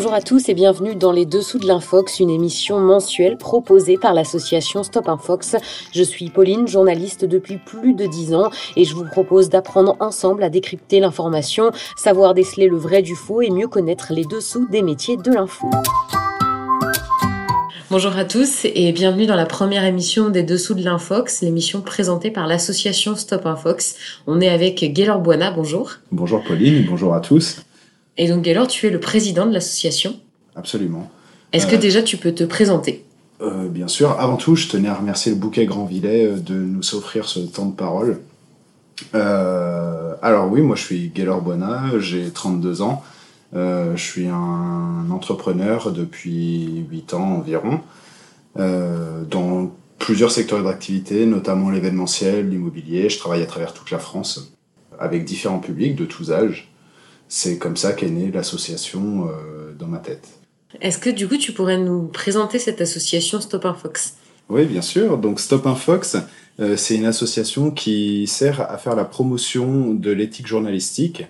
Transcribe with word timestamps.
Bonjour 0.00 0.14
à 0.14 0.22
tous 0.22 0.48
et 0.48 0.54
bienvenue 0.54 0.94
dans 0.94 1.12
Les 1.12 1.26
Dessous 1.26 1.58
de 1.58 1.66
l'Infox, 1.66 2.20
une 2.20 2.30
émission 2.30 2.80
mensuelle 2.80 3.36
proposée 3.36 3.98
par 3.98 4.14
l'association 4.14 4.82
Stop 4.82 5.10
Infox. 5.10 5.56
Je 5.92 6.02
suis 6.02 6.30
Pauline, 6.30 6.66
journaliste 6.66 7.26
depuis 7.26 7.58
plus 7.58 7.92
de 7.92 8.06
dix 8.06 8.32
ans 8.32 8.48
et 8.76 8.86
je 8.86 8.94
vous 8.94 9.04
propose 9.04 9.50
d'apprendre 9.50 9.98
ensemble 10.00 10.42
à 10.42 10.48
décrypter 10.48 11.00
l'information, 11.00 11.70
savoir 11.98 12.32
déceler 12.32 12.68
le 12.68 12.78
vrai 12.78 13.02
du 13.02 13.14
faux 13.14 13.42
et 13.42 13.50
mieux 13.50 13.68
connaître 13.68 14.14
les 14.14 14.24
dessous 14.24 14.66
des 14.70 14.80
métiers 14.80 15.18
de 15.18 15.32
l'info. 15.32 15.68
Bonjour 17.90 18.16
à 18.16 18.24
tous 18.24 18.64
et 18.64 18.92
bienvenue 18.92 19.26
dans 19.26 19.36
la 19.36 19.44
première 19.44 19.84
émission 19.84 20.30
des 20.30 20.44
Dessous 20.44 20.72
de 20.72 20.82
l'Infox, 20.82 21.42
l'émission 21.42 21.82
présentée 21.82 22.30
par 22.30 22.46
l'association 22.46 23.16
Stop 23.16 23.44
Infox. 23.44 23.96
On 24.26 24.40
est 24.40 24.48
avec 24.48 24.82
Gaylor 24.94 25.20
Buana, 25.20 25.50
bonjour. 25.50 25.90
Bonjour 26.10 26.42
Pauline, 26.42 26.86
bonjour 26.88 27.12
à 27.12 27.20
tous. 27.20 27.60
Et 28.20 28.28
donc 28.28 28.42
Gaylor, 28.42 28.66
tu 28.66 28.86
es 28.86 28.90
le 28.90 29.00
président 29.00 29.46
de 29.46 29.52
l'association 29.54 30.20
Absolument. 30.54 31.10
Est-ce 31.54 31.66
que 31.66 31.74
déjà 31.74 32.02
tu 32.02 32.18
peux 32.18 32.32
te 32.32 32.44
présenter? 32.44 33.02
euh, 33.40 33.66
Bien 33.66 33.88
sûr. 33.88 34.10
Avant 34.20 34.36
tout, 34.36 34.56
je 34.56 34.68
tenais 34.68 34.90
à 34.90 34.94
remercier 34.94 35.32
le 35.32 35.38
bouquet 35.38 35.64
Grand 35.64 35.86
Villet 35.86 36.26
euh, 36.26 36.36
de 36.36 36.52
nous 36.52 36.94
offrir 36.94 37.26
ce 37.26 37.40
temps 37.40 37.64
de 37.64 37.74
parole. 37.74 38.20
Euh, 39.14 40.12
alors 40.20 40.52
oui, 40.52 40.60
moi 40.60 40.76
je 40.76 40.82
suis 40.82 41.08
Gaylor 41.08 41.40
Buana, 41.40 41.98
j'ai 41.98 42.28
32 42.30 42.82
ans. 42.82 43.02
je 43.54 43.96
suis 43.96 44.28
un 44.28 45.06
entrepreneur 45.10 45.90
depuis 45.90 46.84
8 46.90 47.14
ans 47.14 47.38
environ, 47.38 47.80
dans 48.54 49.72
plusieurs 49.98 50.30
secteurs 50.30 50.62
d'activité, 50.62 51.24
notamment 51.24 51.70
l'événementiel, 51.70 52.50
l'immobilier. 52.50 53.08
Je 53.08 53.18
travaille 53.18 53.42
à 53.42 53.46
travers 53.46 53.72
toute 53.72 53.90
la 53.90 53.98
France 53.98 54.52
avec 54.98 55.24
différents 55.24 55.60
publics 55.60 55.96
de 55.96 56.04
tous 56.04 56.32
âges 56.32 56.69
c'est 57.30 57.58
comme 57.58 57.76
ça 57.76 57.92
qu'est 57.92 58.10
née 58.10 58.30
l'association 58.30 59.28
euh, 59.28 59.72
dans 59.78 59.86
ma 59.86 59.98
tête. 59.98 60.28
Est-ce 60.80 60.98
que 60.98 61.08
du 61.08 61.26
coup 61.26 61.36
tu 61.36 61.52
pourrais 61.52 61.78
nous 61.78 62.08
présenter 62.08 62.58
cette 62.58 62.80
association 62.80 63.40
Stop 63.40 63.64
un 63.64 63.74
Fox? 63.74 64.16
Oui, 64.48 64.66
bien 64.66 64.82
sûr. 64.82 65.16
Donc 65.16 65.38
Stop 65.38 65.66
un 65.66 65.76
Fox, 65.76 66.16
euh, 66.58 66.76
c'est 66.76 66.96
une 66.96 67.06
association 67.06 67.70
qui 67.70 68.26
sert 68.26 68.60
à 68.60 68.76
faire 68.78 68.96
la 68.96 69.04
promotion 69.04 69.94
de 69.94 70.10
l'éthique 70.10 70.48
journalistique 70.48 71.24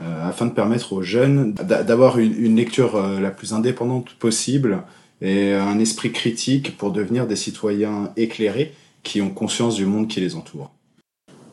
euh, 0.00 0.28
afin 0.28 0.46
de 0.46 0.52
permettre 0.52 0.92
aux 0.92 1.02
jeunes 1.02 1.54
d'avoir 1.54 2.18
une, 2.18 2.56
lecture 2.56 3.00
la 3.20 3.30
plus 3.30 3.52
indépendante 3.52 4.14
possible 4.18 4.82
et 5.22 5.54
un 5.54 5.78
esprit 5.78 6.10
critique 6.10 6.76
pour 6.76 6.90
devenir 6.90 7.28
des 7.28 7.36
citoyens 7.36 8.12
éclairés 8.16 8.74
qui 9.04 9.22
ont 9.22 9.30
conscience 9.30 9.76
du 9.76 9.86
monde 9.86 10.08
qui 10.08 10.20
les 10.20 10.34
entoure 10.34 10.73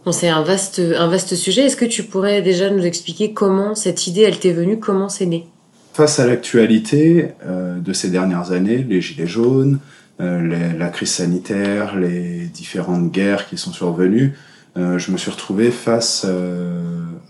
c'est 0.09 0.29
un 0.29 0.41
vaste, 0.41 0.79
un 0.79 1.07
vaste 1.07 1.35
sujet. 1.35 1.65
Est-ce 1.65 1.77
que 1.77 1.85
tu 1.85 2.03
pourrais 2.03 2.41
déjà 2.41 2.71
nous 2.71 2.83
expliquer 2.83 3.33
comment 3.33 3.75
cette 3.75 4.07
idée, 4.07 4.21
elle 4.21 4.39
t'est 4.39 4.53
venue, 4.53 4.79
comment 4.79 5.09
c'est 5.09 5.27
né? 5.27 5.47
Face 5.93 6.19
à 6.19 6.25
l'actualité 6.25 7.27
euh, 7.45 7.77
de 7.79 7.93
ces 7.93 8.09
dernières 8.09 8.51
années, 8.51 8.77
les 8.77 9.01
gilets 9.01 9.27
jaunes, 9.27 9.79
euh, 10.19 10.75
la 10.77 10.87
crise 10.87 11.11
sanitaire, 11.11 11.97
les 11.97 12.45
différentes 12.45 13.11
guerres 13.11 13.47
qui 13.47 13.57
sont 13.57 13.71
survenues, 13.71 14.33
euh, 14.77 14.97
je 14.97 15.11
me 15.11 15.17
suis 15.17 15.29
retrouvé 15.29 15.69
face 15.69 16.25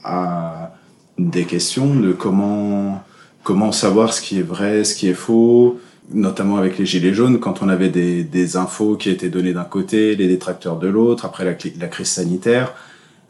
à 0.04 0.76
des 1.18 1.46
questions 1.46 1.94
de 1.96 2.14
comment, 2.14 3.04
comment 3.44 3.72
savoir 3.72 4.14
ce 4.14 4.22
qui 4.22 4.40
est 4.40 4.44
vrai, 4.44 4.84
ce 4.84 4.96
qui 4.96 5.10
est 5.10 5.16
faux, 5.16 5.80
notamment 6.14 6.58
avec 6.58 6.78
les 6.78 6.86
gilets 6.86 7.14
jaunes, 7.14 7.40
quand 7.40 7.62
on 7.62 7.70
avait 7.70 7.90
des, 7.90 8.24
des 8.24 8.58
infos 8.58 8.96
qui 8.96 9.10
étaient 9.10 9.30
données 9.30 9.54
d'un 9.54 9.64
côté, 9.64 10.16
les 10.16 10.28
détracteurs 10.28 10.78
de 10.78 10.88
l'autre, 10.88 11.26
après 11.26 11.46
la, 11.46 11.54
crise 11.88 12.08
sanitaire, 12.08 12.74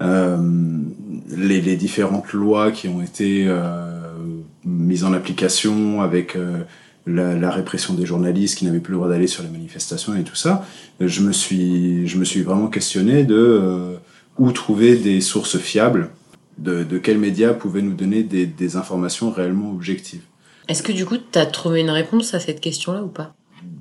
euh, 0.02 0.38
les, 1.30 1.62
les, 1.62 1.76
différentes 1.76 2.34
lois 2.34 2.72
qui 2.72 2.88
ont 2.88 3.02
été 3.02 3.46
euh, 3.48 4.02
mises 4.66 5.04
en 5.04 5.14
application 5.14 6.02
avec 6.02 6.36
euh, 6.36 6.64
la, 7.06 7.36
la, 7.36 7.52
répression 7.52 7.94
des 7.94 8.06
journalistes 8.06 8.58
qui 8.58 8.66
n'avaient 8.66 8.80
plus 8.80 8.94
le 8.94 8.98
droit 8.98 9.10
d'aller 9.10 9.28
sur 9.28 9.44
les 9.44 9.50
manifestations 9.50 10.16
et 10.16 10.24
tout 10.24 10.36
ça, 10.36 10.66
je 11.00 11.22
me 11.22 11.32
suis, 11.32 12.08
je 12.08 12.18
me 12.18 12.26
suis 12.26 12.42
vraiment 12.42 12.68
questionné 12.68 13.24
de 13.24 13.36
euh, 13.36 13.96
où 14.38 14.52
trouver 14.52 14.96
des 14.96 15.22
sources 15.22 15.58
fiables, 15.58 16.10
de, 16.58 16.84
de 16.84 16.98
quels 16.98 17.18
médias 17.18 17.54
pouvaient 17.54 17.82
nous 17.82 17.94
donner 17.94 18.24
des, 18.24 18.46
des 18.46 18.76
informations 18.76 19.32
réellement 19.32 19.72
objectives. 19.72 20.24
Est-ce 20.72 20.84
que 20.84 20.94
du 20.94 21.06
coup, 21.06 21.18
tu 21.18 21.38
as 21.38 21.46
trouvé 21.46 21.82
une 21.82 21.90
réponse 21.90 22.34
à 22.34 22.40
cette 22.40 22.62
question-là 22.62 23.04
ou 23.04 23.10
pas? 23.10 23.36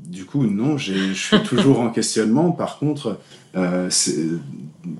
Du 0.08 0.24
coup, 0.24 0.42
non, 0.42 0.76
je 0.76 1.12
suis 1.12 1.40
toujours 1.44 1.78
en 1.78 1.90
questionnement. 1.90 2.50
Par 2.50 2.80
contre, 2.80 3.20
euh, 3.54 3.88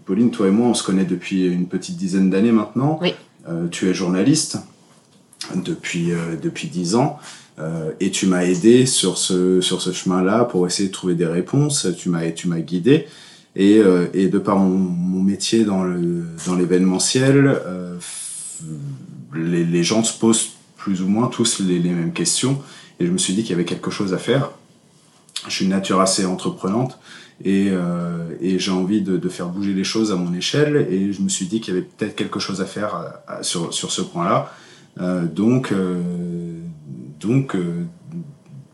Pauline, 0.05 0.31
toi 0.31 0.47
et 0.47 0.53
moi, 0.53 0.69
on 0.69 0.75
se 0.75 0.85
connaît 0.85 1.05
depuis 1.05 1.45
une 1.49 1.67
petite 1.67 1.97
dizaine 1.97 2.31
d'années 2.31 2.53
maintenant. 2.53 3.01
Oui. 3.03 3.13
Euh, 3.49 3.67
tu 3.73 3.89
es 3.89 3.95
journaliste 3.95 4.59
depuis, 5.57 6.13
euh, 6.13 6.37
depuis 6.41 6.69
10 6.69 6.95
ans. 6.95 7.19
Euh, 7.59 7.91
et 7.99 8.13
tu 8.13 8.27
m'as 8.27 8.45
aidé 8.45 8.87
sur 8.87 9.19
ce, 9.19 9.61
sur 9.61 9.83
ce 9.83 9.91
chemin-là 9.91 10.45
pour 10.45 10.69
essayer 10.69 10.91
de 10.91 10.95
trouver 10.95 11.17
des 11.17 11.27
réponses. 11.27 11.89
Tu 11.99 12.09
m'as, 12.09 12.31
tu 12.31 12.47
m'as 12.47 12.61
guidé. 12.61 13.09
Et, 13.57 13.83
et 14.15 14.29
de 14.29 14.39
par 14.39 14.61
mon, 14.61 14.79
mon 14.79 15.25
métier 15.25 15.65
dans, 15.65 15.83
le, 15.83 16.25
dans 16.47 16.55
l'événementiel, 16.55 17.59
les, 19.35 19.65
les 19.65 19.83
gens 19.83 20.05
se 20.05 20.17
posent 20.17 20.51
plus 20.81 21.03
ou 21.03 21.09
moins 21.09 21.29
tous 21.29 21.61
les, 21.61 21.79
mêmes 21.79 22.13
questions. 22.13 22.61
Et 22.99 23.07
je 23.07 23.13
me 23.13 23.19
suis 23.19 23.35
dit 23.35 23.43
qu'il 23.43 23.51
y 23.51 23.55
avait 23.55 23.67
quelque 23.67 23.91
chose 23.91 24.15
à 24.15 24.19
faire. 24.19 24.51
Je 25.47 25.53
suis 25.53 25.65
une 25.67 25.71
nature 25.71 26.01
assez 26.01 26.25
entreprenante 26.25 26.99
et, 27.45 27.69
euh, 27.71 28.25
j'ai 28.41 28.71
envie 28.71 29.03
de, 29.03 29.29
faire 29.29 29.49
bouger 29.49 29.75
les 29.75 29.85
choses 29.85 30.11
à 30.11 30.17
mon 30.17 30.33
échelle. 30.35 30.89
Et 30.91 31.13
je 31.13 31.21
me 31.21 31.29
suis 31.29 31.47
dit 31.47 31.61
qu'il 31.61 31.75
y 31.75 31.77
avait 31.77 31.87
peut-être 31.87 32.17
quelque 32.17 32.41
chose 32.41 32.61
à 32.63 32.65
faire 32.65 33.13
sur, 33.43 33.73
sur 33.75 33.93
ce 33.93 34.01
point-là. 34.01 34.53
Euh, 35.01 35.27
donc, 35.27 35.71
euh, 35.73 36.01
donc 37.21 37.57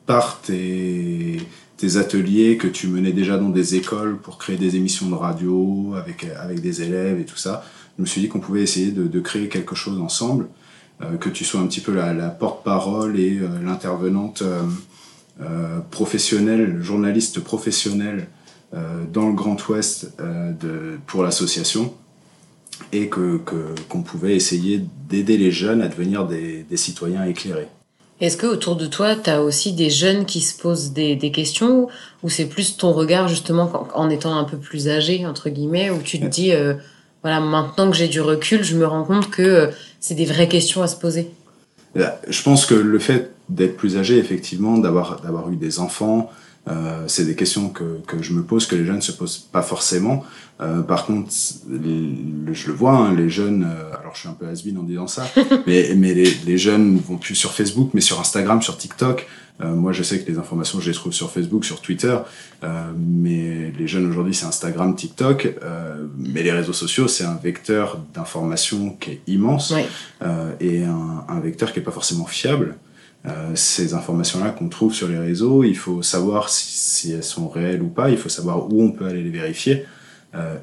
par 0.06 0.41
tes, 0.41 1.41
tes 1.77 1.97
ateliers 1.97 2.56
que 2.56 2.69
tu 2.69 2.87
menais 2.87 3.12
déjà 3.12 3.37
dans 3.37 3.49
des 3.49 3.75
écoles 3.75 4.16
pour 4.19 4.39
créer 4.39 4.56
des 4.56 4.77
émissions 4.77 5.09
de 5.09 5.15
radio 5.15 5.95
avec, 5.97 6.25
avec 6.39 6.61
des 6.61 6.83
élèves 6.83 7.21
et 7.21 7.25
tout 7.25 7.37
ça, 7.37 7.65
je 7.97 8.03
me 8.03 8.06
suis 8.06 8.21
dit 8.21 8.28
qu'on 8.28 8.39
pouvait 8.39 8.62
essayer 8.62 8.93
de 8.93 9.21
créer 9.21 9.49
quelque 9.49 9.75
chose 9.75 10.00
ensemble. 10.00 10.49
Euh, 11.03 11.17
que 11.19 11.29
tu 11.29 11.45
sois 11.45 11.61
un 11.61 11.67
petit 11.67 11.81
peu 11.81 11.95
la, 11.95 12.15
la 12.15 12.29
porte-parole 12.29 13.21
et 13.21 13.39
euh, 13.39 13.49
l'intervenante 13.62 14.43
euh, 14.43 15.81
professionnelle, 15.91 16.83
journaliste 16.83 17.41
professionnelle 17.41 18.29
dans 19.12 19.29
le 19.29 19.34
Grand 19.34 19.69
Ouest 19.69 20.12
de, 20.19 20.99
pour 21.07 21.23
l'association 21.23 21.95
et 22.93 23.09
que 23.09 23.41
qu'on 23.89 24.03
pouvait 24.03 24.34
essayer 24.34 24.84
d'aider 25.09 25.39
les 25.39 25.51
jeunes 25.51 25.81
à 25.81 25.89
devenir 25.89 26.27
des, 26.27 26.65
des 26.69 26.77
citoyens 26.77 27.25
éclairés. 27.25 27.69
Est-ce 28.21 28.37
que 28.37 28.47
autour 28.47 28.77
de 28.77 28.87
toi, 28.87 29.15
tu 29.15 29.31
as 29.31 29.43
aussi 29.43 29.73
des 29.73 29.91
jeunes 29.91 30.25
qui 30.25 30.41
se 30.41 30.59
posent 30.59 30.93
des, 30.93 31.17
des 31.17 31.31
questions 31.31 31.89
ou 32.23 32.28
c'est 32.28 32.47
plus 32.47 32.77
ton 32.77 32.93
regard 32.93 33.28
justement 33.28 33.71
en 33.95 34.11
étant 34.11 34.37
un 34.37 34.45
peu 34.45 34.57
plus 34.57 34.89
âgé 34.89 35.27
entre 35.27 35.49
guillemets 35.51 35.91
où 35.91 36.01
tu 36.03 36.19
te 36.19 36.27
dis 36.27 36.53
euh, 36.53 36.75
voilà 37.26 37.41
maintenant 37.41 37.91
que 37.91 37.97
j'ai 37.97 38.06
du 38.06 38.20
recul, 38.20 38.62
je 38.62 38.76
me 38.76 38.87
rends 38.87 39.03
compte 39.03 39.32
que 39.32 39.70
c'est 39.98 40.14
des 40.14 40.26
vraies 40.26 40.47
questions 40.47 40.84
à 40.84 40.87
se 40.87 40.94
poser. 40.94 41.28
Je 41.97 42.42
pense 42.44 42.66
que 42.66 42.75
le 42.75 43.00
fait 43.00 43.32
d'être 43.48 43.76
plus 43.76 43.97
âgé, 43.97 44.16
effectivement, 44.19 44.78
d'avoir 44.78 45.20
d'avoir 45.22 45.50
eu 45.50 45.56
des 45.56 45.81
enfants, 45.81 46.31
euh, 46.69 47.04
c'est 47.06 47.25
des 47.25 47.37
questions 47.37 47.69
que, 47.69 48.00
que 48.06 48.22
je 48.22 48.32
me 48.32 48.43
pose, 48.43 48.66
que 48.66 48.77
les 48.77 48.84
jeunes 48.84 48.97
ne 48.97 49.00
se 49.00 49.12
posent 49.12 49.38
pas 49.38 49.62
forcément. 49.62 50.25
Euh, 50.60 50.82
par 50.82 51.06
contre, 51.06 51.31
les, 51.69 52.54
je 52.54 52.69
le 52.69 52.72
vois, 52.72 52.97
hein, 52.97 53.15
les 53.15 53.28
jeunes, 53.28 53.65
euh, 53.65 53.94
alors 54.00 54.15
je 54.15 54.21
suis 54.21 54.28
un 54.28 54.32
peu 54.32 54.47
has 54.47 54.62
en 54.78 54.82
disant 54.82 55.06
ça, 55.06 55.27
mais, 55.66 55.93
mais 55.97 56.15
les, 56.15 56.32
les, 56.47 56.59
jeunes 56.59 56.99
vont 56.99 57.19
plus 57.19 57.34
sur 57.34 57.53
Facebook, 57.53 57.91
mais 57.93 58.00
sur 58.00 58.19
Instagram, 58.21 58.62
sur 58.62 58.78
TikTok. 58.78 59.27
Euh, 59.62 59.75
moi, 59.75 59.93
je 59.93 60.03
sais 60.03 60.21
que 60.21 60.31
les 60.31 60.38
informations, 60.38 60.81
je 60.81 60.91
les 60.91 60.94
trouve 60.94 61.12
sur 61.12 61.31
Facebook, 61.31 61.65
sur 61.65 61.81
Twitter, 61.81 62.16
euh, 62.62 62.93
mais 62.97 63.72
les 63.78 63.88
jeunes 63.88 64.06
aujourd'hui, 64.06 64.34
c'est 64.34 64.47
Instagram, 64.47 64.95
TikTok. 64.95 65.57
Euh, 65.63 66.07
mais 66.18 66.42
les 66.42 66.53
réseaux 66.53 66.72
sociaux, 66.72 67.09
c'est 67.09 67.24
un 67.24 67.36
vecteur 67.36 67.98
d'information 68.15 68.91
qui 69.01 69.13
est 69.13 69.21
immense 69.27 69.72
oui. 69.74 69.83
et 70.60 70.84
un, 70.84 71.24
un, 71.28 71.41
vecteur 71.41 71.72
qui 71.72 71.78
est 71.78 71.83
pas 71.83 71.91
forcément 71.91 72.27
fiable. 72.27 72.77
Ces 73.55 73.95
informations-là 73.95 74.51
qu'on 74.51 74.69
trouve 74.69 74.95
sur 74.95 75.09
les 75.09 75.19
réseaux, 75.19 75.65
il 75.65 75.77
faut 75.77 76.01
savoir 76.01 76.49
si, 76.49 77.13
elles 77.13 77.25
sont 77.25 77.49
réelles 77.49 77.83
ou 77.83 77.89
pas. 77.89 78.11
Il 78.11 78.19
faut 78.19 78.28
savoir 78.28 78.73
où 78.73 78.83
on 78.83 78.93
peut 78.93 79.07
aller 79.07 79.23
les 79.23 79.31
vérifier. 79.31 79.84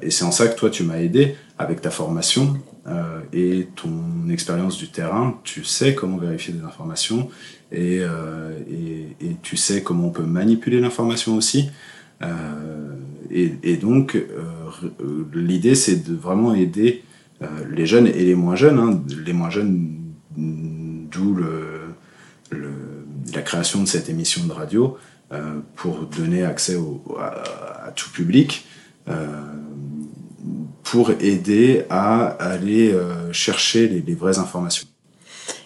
et 0.00 0.10
c'est 0.10 0.24
en 0.24 0.30
ça 0.30 0.48
que 0.48 0.58
toi, 0.58 0.70
tu 0.70 0.82
m'as 0.82 0.98
aidé 0.98 1.36
avec 1.58 1.80
ta 1.80 1.90
formation 1.90 2.56
euh, 2.86 3.20
et 3.32 3.68
ton 3.76 4.28
expérience 4.28 4.76
du 4.76 4.88
terrain, 4.88 5.38
tu 5.42 5.64
sais 5.64 5.94
comment 5.94 6.18
vérifier 6.18 6.52
des 6.52 6.62
informations 6.62 7.30
et, 7.72 8.00
euh, 8.02 8.58
et, 8.70 9.36
tu 9.42 9.56
sais 9.56 9.82
comment 9.82 10.08
on 10.08 10.10
peut 10.10 10.24
manipuler 10.24 10.80
l'information 10.80 11.34
aussi. 11.34 11.70
Euh, 12.22 12.94
et, 13.30 13.76
donc, 13.76 14.16
euh, 14.16 15.26
l'idée, 15.32 15.74
c'est 15.74 16.08
de 16.08 16.14
vraiment 16.14 16.54
aider 16.54 17.02
euh, 17.42 17.46
les 17.74 17.86
jeunes 17.86 18.06
et 18.06 18.24
les 18.24 18.34
moins 18.34 18.54
jeunes. 18.54 18.78
Hein, 18.78 19.02
les 19.24 19.32
moins 19.32 19.50
jeunes, 19.50 19.96
d'où 20.36 21.34
le, 21.34 21.73
le, 22.50 22.72
la 23.34 23.42
création 23.42 23.82
de 23.82 23.88
cette 23.88 24.08
émission 24.08 24.44
de 24.44 24.52
radio 24.52 24.96
euh, 25.32 25.60
pour 25.76 26.06
donner 26.06 26.44
accès 26.44 26.76
au, 26.76 27.02
à, 27.18 27.90
tout 27.94 28.10
public. 28.10 28.66
Euh, 29.08 29.26
pour 30.82 31.10
aider 31.10 31.84
à 31.88 32.26
aller 32.26 32.92
euh, 32.92 33.32
chercher 33.32 33.88
les, 33.88 34.14
vraies 34.14 34.38
informations. 34.38 34.86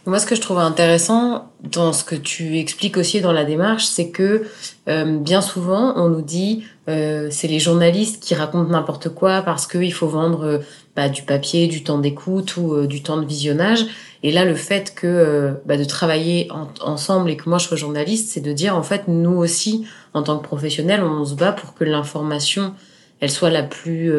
Moi, 0.08 0.19
ce 0.20 0.25
que 0.25 0.34
je 0.34 0.40
trouve 0.40 0.58
intéressant 0.58 1.52
dans 1.62 1.93
ce 1.93 2.02
que 2.02 2.14
tu 2.14 2.56
expliques 2.56 2.96
aussi 2.96 3.20
dans 3.20 3.31
la 3.31 3.44
démarche, 3.44 3.84
c'est 3.84 4.08
que 4.08 4.46
euh, 4.88 5.19
bien 5.19 5.43
souvent, 5.43 5.93
on 5.96 6.08
nous 6.08 6.22
dit 6.22 6.64
euh, 6.88 7.28
c'est 7.31 7.46
les 7.46 7.58
journalistes 7.58 8.22
qui 8.22 8.34
racontent 8.34 8.70
n'importe 8.70 9.10
quoi 9.10 9.43
parce 9.43 9.66
qu'il 9.66 9.93
faut 9.93 10.08
vendre 10.08 10.44
euh, 10.46 10.58
bah, 10.96 11.10
du 11.10 11.25
papier, 11.25 11.66
du 11.66 11.84
temps 11.84 11.99
d'écoute 11.99 12.56
ou 12.56 12.72
euh, 12.72 12.87
du 12.87 13.02
temps 13.02 13.19
de 13.19 13.26
visionnage. 13.26 13.84
Et 14.22 14.32
là, 14.32 14.46
le 14.46 14.55
fait 14.55 14.94
que 14.94 15.06
euh, 15.06 15.52
bah, 15.66 15.76
de 15.76 15.84
travailler 15.84 16.49
ensemble 16.81 17.28
et 17.28 17.37
que 17.37 17.46
moi 17.46 17.58
je 17.58 17.66
sois 17.66 17.76
journaliste, 17.76 18.31
c'est 18.31 18.40
de 18.40 18.54
dire 18.54 18.75
en 18.75 18.82
fait 18.82 19.08
nous 19.08 19.37
aussi, 19.37 19.84
en 20.14 20.22
tant 20.22 20.38
que 20.38 20.43
professionnels, 20.43 21.02
on 21.02 21.26
se 21.26 21.34
bat 21.34 21.52
pour 21.52 21.75
que 21.75 21.84
l'information 21.84 22.72
elle 23.20 23.31
soit 23.31 23.50
la 23.50 23.64
plus 23.64 24.12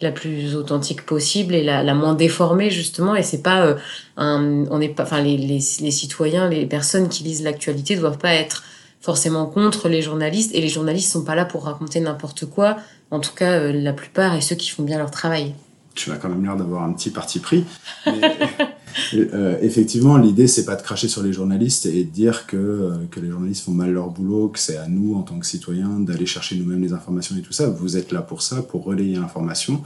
la 0.00 0.12
plus 0.12 0.54
authentique 0.54 1.04
possible 1.04 1.54
et 1.54 1.62
la, 1.62 1.82
la 1.82 1.94
moins 1.94 2.14
déformée 2.14 2.70
justement. 2.70 3.16
Et 3.16 3.22
c'est 3.22 3.42
pas 3.42 3.76
un 4.16 4.64
on 4.70 4.78
n'est 4.78 4.88
pas 4.88 5.02
enfin 5.02 5.20
les, 5.20 5.36
les, 5.36 5.60
les 5.80 5.90
citoyens 5.90 6.48
les 6.48 6.66
personnes 6.66 7.08
qui 7.08 7.24
lisent 7.24 7.42
l'actualité 7.42 7.96
doivent 7.96 8.18
pas 8.18 8.32
être 8.32 8.62
forcément 9.00 9.46
contre 9.46 9.88
les 9.88 10.02
journalistes. 10.02 10.54
Et 10.54 10.60
les 10.60 10.68
journalistes 10.68 11.12
sont 11.12 11.24
pas 11.24 11.34
là 11.34 11.44
pour 11.44 11.64
raconter 11.64 12.00
n'importe 12.00 12.46
quoi. 12.46 12.76
En 13.10 13.20
tout 13.20 13.34
cas 13.34 13.52
euh, 13.52 13.72
la 13.72 13.92
plupart 13.92 14.34
et 14.34 14.40
ceux 14.40 14.56
qui 14.56 14.70
font 14.70 14.82
bien 14.82 14.98
leur 14.98 15.10
travail. 15.10 15.54
Tu 15.94 16.12
as 16.12 16.16
quand 16.16 16.28
même 16.28 16.44
l'air 16.44 16.56
d'avoir 16.56 16.84
un 16.84 16.92
petit 16.92 17.10
parti 17.10 17.40
pris. 17.40 17.64
Mais, 18.06 18.36
euh, 19.14 19.58
effectivement 19.62 20.16
l'idée 20.16 20.46
c'est 20.46 20.64
pas 20.64 20.76
de 20.76 20.82
cracher 20.82 21.08
sur 21.08 21.22
les 21.22 21.32
journalistes 21.32 21.86
et 21.86 22.04
de 22.04 22.10
dire 22.10 22.46
que 22.46 22.56
euh, 22.56 22.96
que 23.10 23.20
les 23.20 23.30
journalistes 23.30 23.64
font 23.64 23.72
mal 23.72 23.92
leur 23.92 24.10
boulot 24.10 24.48
que 24.48 24.58
c'est 24.58 24.76
à 24.76 24.88
nous 24.88 25.14
en 25.14 25.22
tant 25.22 25.38
que 25.38 25.46
citoyens 25.46 26.00
d'aller 26.00 26.26
chercher 26.26 26.56
nous-mêmes 26.56 26.82
les 26.82 26.92
informations 26.92 27.36
et 27.36 27.42
tout 27.42 27.52
ça 27.52 27.68
vous 27.68 27.96
êtes 27.96 28.12
là 28.12 28.22
pour 28.22 28.42
ça 28.42 28.62
pour 28.62 28.84
relayer 28.84 29.16
l'information 29.16 29.82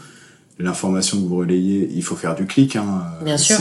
l'information 0.58 1.20
que 1.20 1.26
vous 1.26 1.37
relayez 1.37 1.90
il 1.94 2.02
faut 2.02 2.16
faire 2.16 2.34
du 2.34 2.46
clic 2.46 2.76
hein. 2.76 3.04
bien 3.25 3.37
sûr 3.37 3.58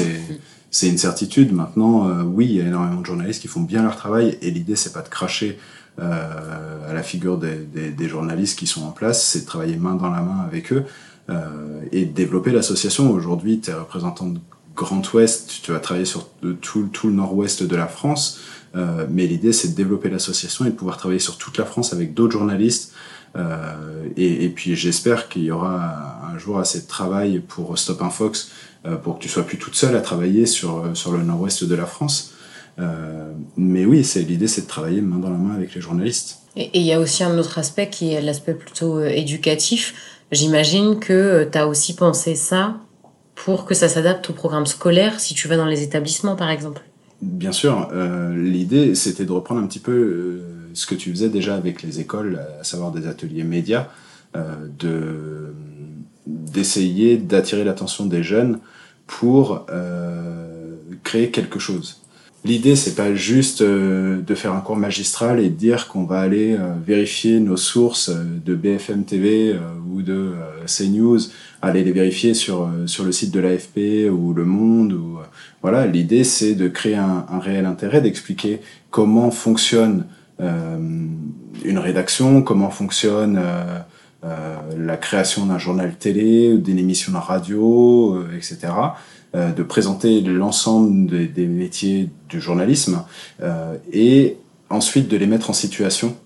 c'est 0.72 0.88
une 0.88 0.98
certitude. 0.98 1.52
Maintenant, 1.52 2.08
euh, 2.08 2.24
oui, 2.24 2.46
il 2.46 2.56
y 2.56 2.62
a 2.62 2.66
énormément 2.66 3.02
de 3.02 3.06
journalistes 3.06 3.42
qui 3.42 3.50
font 3.50 3.60
bien 3.60 3.84
leur 3.84 3.98
travail 3.98 4.38
et 4.42 4.50
l'idée, 4.50 4.78
c'est 4.78 4.94
pas 4.94 5.02
de 5.02 5.10
cracher 5.10 5.60
euh, 6.00 6.90
à 6.90 6.94
la 6.94 7.04
figure 7.04 7.38
des, 7.38 7.58
des, 7.58 7.92
des, 7.92 8.08
journalistes 8.08 8.58
qui 8.58 8.66
sont 8.66 8.84
en 8.84 8.92
place, 8.92 9.24
c'est 9.24 9.42
de 9.42 9.46
travailler 9.46 9.76
main 9.76 9.96
dans 9.96 10.10
la 10.10 10.22
main 10.22 10.40
avec 10.48 10.72
eux 10.72 10.86
euh, 11.30 11.82
et 11.92 12.06
de 12.06 12.14
développer 12.14 12.52
l'association. 12.52 13.12
Aujourd'hui, 13.12 13.60
tu 13.60 13.70
es 13.70 13.74
représentant 13.74 14.28
de 14.28 14.40
Grand 14.76 15.14
Ouest, 15.14 15.62
tu 15.64 15.72
vas 15.72 15.80
travailler 15.80 16.06
sur 16.06 16.28
tout, 16.62 16.88
tout 16.92 17.08
le 17.08 17.14
nord-ouest 17.14 17.64
de 17.64 17.76
la 17.76 17.88
France, 17.88 18.40
euh, 18.76 19.06
mais 19.10 19.28
l'idée, 19.28 19.54
c'est 19.54 19.70
de 19.70 19.76
développer 19.76 20.10
l'association 20.10 20.66
et 20.66 20.70
de 20.70 20.76
pouvoir 20.76 20.98
travailler 20.98 21.20
sur 21.20 21.38
toute 21.38 21.58
la 21.58 21.66
France 21.66 21.94
avec 21.94 22.14
d'autres 22.14 22.34
journalistes. 22.34 22.94
Euh, 23.36 24.08
et, 24.18 24.50
puis 24.50 24.76
j'espère 24.76 25.30
qu'il 25.30 25.44
y 25.44 25.52
aura 25.52 26.20
un 26.34 26.38
jour 26.38 26.60
assez 26.60 26.82
de 26.82 26.88
travail 26.88 27.40
pour 27.40 27.78
Stop 27.78 28.02
Infox 28.02 28.52
euh, 28.86 28.98
pour 28.98 29.18
que 29.18 29.24
tu 29.24 29.30
sois 29.30 29.44
plus 29.44 29.58
toute 29.58 29.76
seule 29.76 29.96
à 29.96 30.02
travailler 30.02 30.46
sur, 30.46 30.86
sur 30.94 31.12
le 31.12 31.24
nord-ouest 31.24 31.64
de 31.64 31.76
la 31.76 31.86
France. 31.86 32.34
Mais 33.58 33.86
oui, 33.86 34.04
c'est 34.04 34.24
l'idée, 34.24 34.48
c'est 34.48 34.62
de 34.62 34.68
travailler 34.68 35.02
main 35.02 35.18
dans 35.18 35.30
la 35.30 35.38
main 35.38 35.54
avec 35.54 35.76
les 35.76 35.82
journalistes. 35.82 36.40
Et 36.56 36.80
il 36.80 36.82
y 36.82 36.94
a 36.94 37.00
aussi 37.00 37.24
un 37.24 37.38
autre 37.38 37.60
aspect 37.60 37.90
qui 37.90 38.12
est 38.12 38.22
l'aspect 38.22 38.56
plutôt 38.56 39.04
éducatif. 39.04 39.94
J'imagine 40.32 40.98
que 40.98 41.48
tu 41.52 41.58
as 41.60 41.68
aussi 41.68 41.94
pensé 41.94 42.34
ça 42.34 42.78
pour 43.46 43.66
que 43.66 43.74
ça 43.74 43.90
s'adapte 43.90 44.30
au 44.30 44.34
programme 44.34 44.68
scolaire 44.68 45.20
si 45.20 45.34
tu 45.34 45.48
vas 45.48 45.58
dans 45.58 45.66
les 45.66 45.82
établissements, 45.82 46.36
par 46.36 46.50
exemple. 46.52 46.82
Bien 47.22 47.52
sûr, 47.52 47.90
euh, 47.92 48.36
l'idée 48.36 48.94
c'était 48.94 49.26
de 49.26 49.32
reprendre 49.32 49.62
un 49.62 49.68
petit 49.68 49.80
peu 49.80 49.92
euh, 49.92 50.70
ce 50.74 50.86
que 50.86 50.96
tu 50.96 51.10
faisais 51.12 51.30
déjà 51.30 51.56
avec 51.56 51.82
les 51.82 52.00
écoles, 52.00 52.40
à 52.60 52.64
savoir 52.64 52.92
des 52.92 53.08
ateliers 53.08 53.44
médias, 53.44 53.88
euh, 54.36 54.68
de 54.80 55.54
d'essayer 56.28 57.18
d'attirer 57.18 57.64
l'attention 57.64 58.06
des 58.06 58.22
jeunes 58.22 58.60
pour 59.08 59.66
créer 61.04 61.32
quelque 61.32 61.58
chose. 61.58 62.01
L'idée, 62.44 62.76
c'est 62.76 62.96
pas 62.96 63.14
juste 63.14 63.62
euh, 63.62 64.20
de 64.20 64.34
faire 64.34 64.54
un 64.54 64.62
cours 64.62 64.76
magistral 64.76 65.40
et 65.40 65.50
de 65.50 65.56
dire 65.56 65.88
qu'on 65.88 66.06
va 66.06 66.22
aller 66.22 66.56
euh, 66.56 66.74
vérifier 66.84 67.40
nos 67.40 67.58
sources 67.58 68.10
euh, 68.10 68.24
de 68.44 68.56
BFM 68.56 69.04
TV 69.04 69.52
euh, 69.54 69.60
ou 69.94 70.02
de 70.02 70.34
euh, 70.34 70.66
CNews, 70.66 71.20
aller 71.62 71.84
les 71.84 71.92
vérifier 71.92 72.34
sur 72.34 72.68
sur 72.88 73.04
le 73.04 73.12
site 73.12 73.32
de 73.32 73.40
l'AFP 73.40 74.10
ou 74.12 74.34
Le 74.34 74.46
Monde 74.46 74.94
ou 74.94 75.20
voilà. 75.62 75.86
L'idée, 75.86 76.24
c'est 76.24 76.56
de 76.56 76.68
créer 76.68 76.96
un, 76.96 77.26
un 77.30 77.38
réel 77.38 77.68
intérêt, 77.68 78.02
d'expliquer 78.02 78.62
comment 78.90 79.30
fonctionne 79.30 80.06
une 80.40 81.78
rédaction, 81.78 82.42
comment 82.42 82.72
fonctionne 82.72 83.40
euh, 84.24 84.56
la 84.78 84.98
création 84.98 85.48
d'un 85.48 85.58
journal 85.58 85.96
télé, 85.96 86.56
d'une 86.56 86.78
émission 86.78 87.12
de 87.12 87.18
radio, 87.18 88.18
euh, 88.18 88.38
etc. 88.38 88.72
Euh, 89.34 89.54
de 89.54 89.64
présenter 89.64 90.20
l'ensemble 90.20 91.32
des, 91.32 91.46
métiers 91.46 92.10
du 92.28 92.42
journalisme 92.42 93.06
euh, 93.42 93.78
et 93.94 94.36
ensuite 94.70 95.08
de 95.08 95.16
les 95.16 95.26
mettre 95.26 95.50
en 95.50 95.54
situation, 95.54 96.18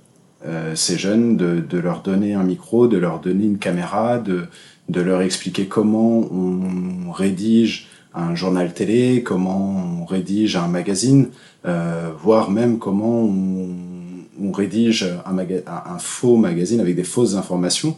euh, 0.43 0.73
ces 0.73 0.97
jeunes, 0.97 1.37
de, 1.37 1.59
de, 1.59 1.77
leur 1.77 2.01
donner 2.01 2.33
un 2.33 2.41
micro, 2.41 2.87
de 2.87 2.97
leur 2.97 3.19
donner 3.19 3.45
une 3.45 3.59
caméra, 3.59 4.17
de, 4.17 4.47
leur 4.89 5.21
expliquer 5.21 5.67
comment 5.67 6.21
on 6.31 7.11
rédige 7.11 7.89
un 8.15 8.33
journal 8.33 8.73
télé, 8.73 9.21
comment 9.21 10.01
on 10.01 10.05
rédige 10.05 10.55
un 10.55 10.67
magazine, 10.67 11.29
euh, 11.67 12.09
voire 12.17 12.49
même 12.49 12.79
comment 12.79 13.21
on 13.21 14.51
rédige 14.51 15.05
un, 15.25 15.99
faux 15.99 16.37
magazine 16.37 16.79
avec 16.79 16.95
des 16.95 17.03
fausses 17.03 17.35
informations, 17.35 17.97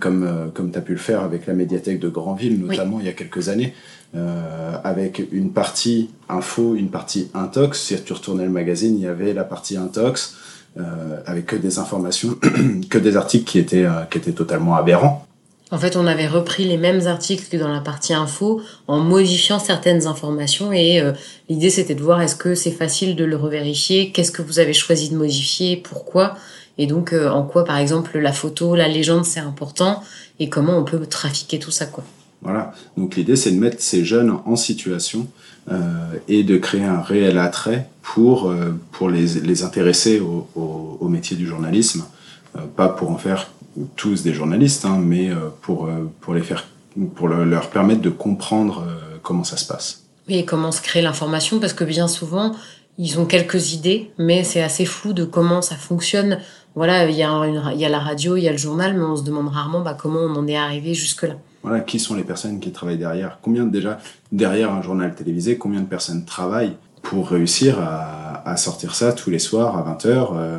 comme, 0.00 0.24
euh, 0.24 0.46
comme 0.52 0.70
tu 0.70 0.78
as 0.78 0.82
pu 0.82 0.92
le 0.92 0.98
faire 0.98 1.22
avec 1.22 1.46
la 1.46 1.54
médiathèque 1.54 1.98
de 1.98 2.08
Granville, 2.08 2.60
notamment 2.60 2.96
oui. 2.96 3.02
il 3.04 3.06
y 3.06 3.10
a 3.10 3.12
quelques 3.12 3.48
années, 3.48 3.74
euh, 4.14 4.76
avec 4.84 5.22
une 5.32 5.52
partie 5.52 6.10
info, 6.28 6.74
une 6.74 6.90
partie 6.90 7.30
intox. 7.34 7.80
Si 7.80 8.00
tu 8.02 8.12
retournais 8.12 8.44
le 8.44 8.50
magazine, 8.50 8.96
il 8.96 9.02
y 9.02 9.08
avait 9.08 9.32
la 9.32 9.44
partie 9.44 9.76
intox, 9.76 10.36
euh, 10.76 10.82
avec 11.26 11.46
que 11.46 11.56
des 11.56 11.78
informations, 11.78 12.36
que 12.90 12.98
des 12.98 13.16
articles 13.16 13.44
qui 13.44 13.58
étaient, 13.60 13.84
euh, 13.84 14.02
qui 14.10 14.18
étaient 14.18 14.32
totalement 14.32 14.74
aberrants. 14.74 15.24
En 15.70 15.78
fait, 15.78 15.96
on 15.96 16.06
avait 16.06 16.26
repris 16.26 16.64
les 16.64 16.76
mêmes 16.76 17.06
articles 17.06 17.44
que 17.50 17.56
dans 17.56 17.72
la 17.72 17.80
partie 17.80 18.12
info 18.12 18.60
en 18.86 19.00
modifiant 19.00 19.58
certaines 19.58 20.06
informations 20.06 20.72
et 20.72 21.00
euh, 21.00 21.12
l'idée 21.48 21.70
c'était 21.70 21.94
de 21.94 22.02
voir 22.02 22.20
est-ce 22.20 22.36
que 22.36 22.54
c'est 22.54 22.70
facile 22.70 23.16
de 23.16 23.24
le 23.24 23.36
revérifier, 23.36 24.12
qu'est-ce 24.12 24.30
que 24.30 24.42
vous 24.42 24.58
avez 24.58 24.72
choisi 24.72 25.10
de 25.10 25.16
modifier, 25.16 25.76
pourquoi 25.76 26.36
et 26.78 26.86
donc 26.86 27.12
euh, 27.12 27.28
en 27.30 27.42
quoi 27.42 27.64
par 27.64 27.78
exemple 27.78 28.18
la 28.18 28.32
photo, 28.32 28.74
la 28.74 28.88
légende 28.88 29.24
c'est 29.24 29.40
important 29.40 30.02
et 30.40 30.48
comment 30.48 30.78
on 30.78 30.84
peut 30.84 31.04
trafiquer 31.06 31.58
tout 31.58 31.70
ça 31.70 31.86
quoi. 31.86 32.04
Voilà, 32.42 32.74
donc 32.96 33.16
l'idée 33.16 33.36
c'est 33.36 33.52
de 33.52 33.58
mettre 33.58 33.80
ces 33.80 34.04
jeunes 34.04 34.36
en 34.44 34.56
situation 34.56 35.26
euh, 35.70 35.78
et 36.28 36.42
de 36.42 36.58
créer 36.58 36.84
un 36.84 37.00
réel 37.00 37.38
attrait 37.38 37.88
pour, 38.02 38.50
euh, 38.50 38.78
pour 38.92 39.08
les, 39.08 39.40
les 39.40 39.62
intéresser 39.62 40.20
au, 40.20 40.46
au, 40.54 40.98
au 41.00 41.08
métier 41.08 41.36
du 41.36 41.46
journalisme, 41.46 42.04
pas 42.76 42.88
pour 42.88 43.10
en 43.10 43.18
faire 43.18 43.50
tous 43.96 44.22
des 44.22 44.32
journalistes, 44.32 44.84
hein, 44.84 44.98
mais 45.02 45.30
pour, 45.62 45.88
pour, 46.20 46.34
les 46.34 46.42
faire, 46.42 46.66
pour 47.16 47.26
le, 47.26 47.44
leur 47.44 47.70
permettre 47.70 48.00
de 48.00 48.10
comprendre 48.10 48.86
comment 49.22 49.42
ça 49.42 49.56
se 49.56 49.66
passe. 49.66 50.04
Oui, 50.28 50.36
et 50.36 50.44
comment 50.44 50.70
se 50.70 50.80
crée 50.80 51.02
l'information, 51.02 51.58
parce 51.58 51.72
que 51.72 51.82
bien 51.82 52.06
souvent, 52.06 52.54
ils 52.96 53.18
ont 53.18 53.26
quelques 53.26 53.72
idées, 53.72 54.10
mais 54.18 54.44
c'est 54.44 54.62
assez 54.62 54.84
flou 54.84 55.12
de 55.12 55.24
comment 55.24 55.62
ça 55.62 55.76
fonctionne. 55.76 56.38
Voilà, 56.74 57.08
il 57.08 57.16
y, 57.16 57.22
a 57.22 57.30
une, 57.30 57.62
il 57.72 57.80
y 57.80 57.84
a 57.84 57.88
la 57.88 58.00
radio, 58.00 58.36
il 58.36 58.42
y 58.42 58.48
a 58.48 58.52
le 58.52 58.58
journal, 58.58 58.94
mais 58.94 59.04
on 59.04 59.16
se 59.16 59.22
demande 59.22 59.48
rarement 59.48 59.80
bah, 59.80 59.96
comment 59.98 60.20
on 60.20 60.34
en 60.34 60.46
est 60.48 60.56
arrivé 60.56 60.92
jusque-là. 60.94 61.34
Voilà, 61.62 61.80
qui 61.80 61.98
sont 61.98 62.14
les 62.14 62.24
personnes 62.24 62.58
qui 62.58 62.72
travaillent 62.72 62.98
derrière? 62.98 63.38
Combien 63.40 63.64
déjà, 63.64 63.98
derrière 64.32 64.72
un 64.72 64.82
journal 64.82 65.14
télévisé, 65.14 65.56
combien 65.56 65.80
de 65.80 65.86
personnes 65.86 66.24
travaillent 66.24 66.76
pour 67.02 67.28
réussir 67.28 67.78
à, 67.80 68.42
à 68.48 68.56
sortir 68.56 68.94
ça 68.94 69.12
tous 69.12 69.30
les 69.30 69.38
soirs 69.38 69.76
à 69.78 69.94
20h 69.94 70.06
euh, 70.06 70.58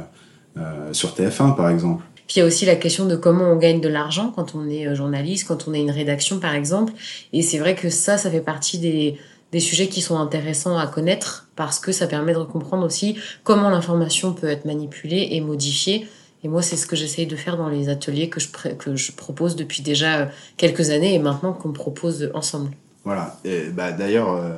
euh, 0.58 0.94
sur 0.94 1.10
TF1 1.10 1.56
par 1.56 1.70
exemple? 1.70 2.04
Puis 2.28 2.38
il 2.38 2.40
y 2.40 2.42
a 2.42 2.46
aussi 2.46 2.66
la 2.66 2.76
question 2.76 3.06
de 3.06 3.16
comment 3.16 3.52
on 3.52 3.58
gagne 3.58 3.82
de 3.82 3.90
l'argent 3.90 4.32
quand 4.36 4.56
on 4.56 4.68
est 4.68 4.96
journaliste, 4.96 5.48
quand 5.48 5.68
on 5.68 5.74
est 5.74 5.82
une 5.82 5.92
rédaction 5.92 6.40
par 6.40 6.56
exemple. 6.56 6.94
Et 7.34 7.44
c'est 7.44 7.60
vrai 7.60 7.76
que 7.76 7.90
ça, 7.90 8.18
ça 8.18 8.32
fait 8.32 8.42
partie 8.42 8.80
des, 8.80 9.20
des 9.52 9.60
sujets 9.60 9.88
qui 9.88 10.02
sont 10.02 10.18
intéressants 10.18 10.78
à 10.78 10.88
connaître 10.88 11.48
parce 11.56 11.80
que 11.80 11.92
ça 11.92 12.08
permet 12.08 12.34
de 12.34 12.44
comprendre 12.44 12.86
aussi 12.86 13.18
comment 13.44 13.70
l'information 13.70 14.34
peut 14.34 14.48
être 14.48 14.66
manipulée 14.66 15.30
et 15.32 15.42
modifiée. 15.42 16.08
Et 16.44 16.48
moi, 16.48 16.62
c'est 16.62 16.76
ce 16.76 16.86
que 16.86 16.96
j'essaye 16.96 17.26
de 17.26 17.36
faire 17.36 17.58
dans 17.58 17.70
les 17.70 17.90
ateliers 17.90 18.30
que 18.30 18.40
je, 18.40 18.50
que 18.50 18.96
je 18.96 19.12
propose 19.12 19.56
depuis 19.56 19.82
déjà 19.82 20.30
quelques 20.58 20.90
années 20.90 21.14
et 21.14 21.20
maintenant 21.20 21.54
qu'on 21.54 21.72
propose 21.72 22.30
ensemble. 22.34 22.72
Voilà. 23.04 23.40
Et 23.46 23.70
bah, 23.70 23.92
D'ailleurs, 23.92 24.32
euh, 24.32 24.52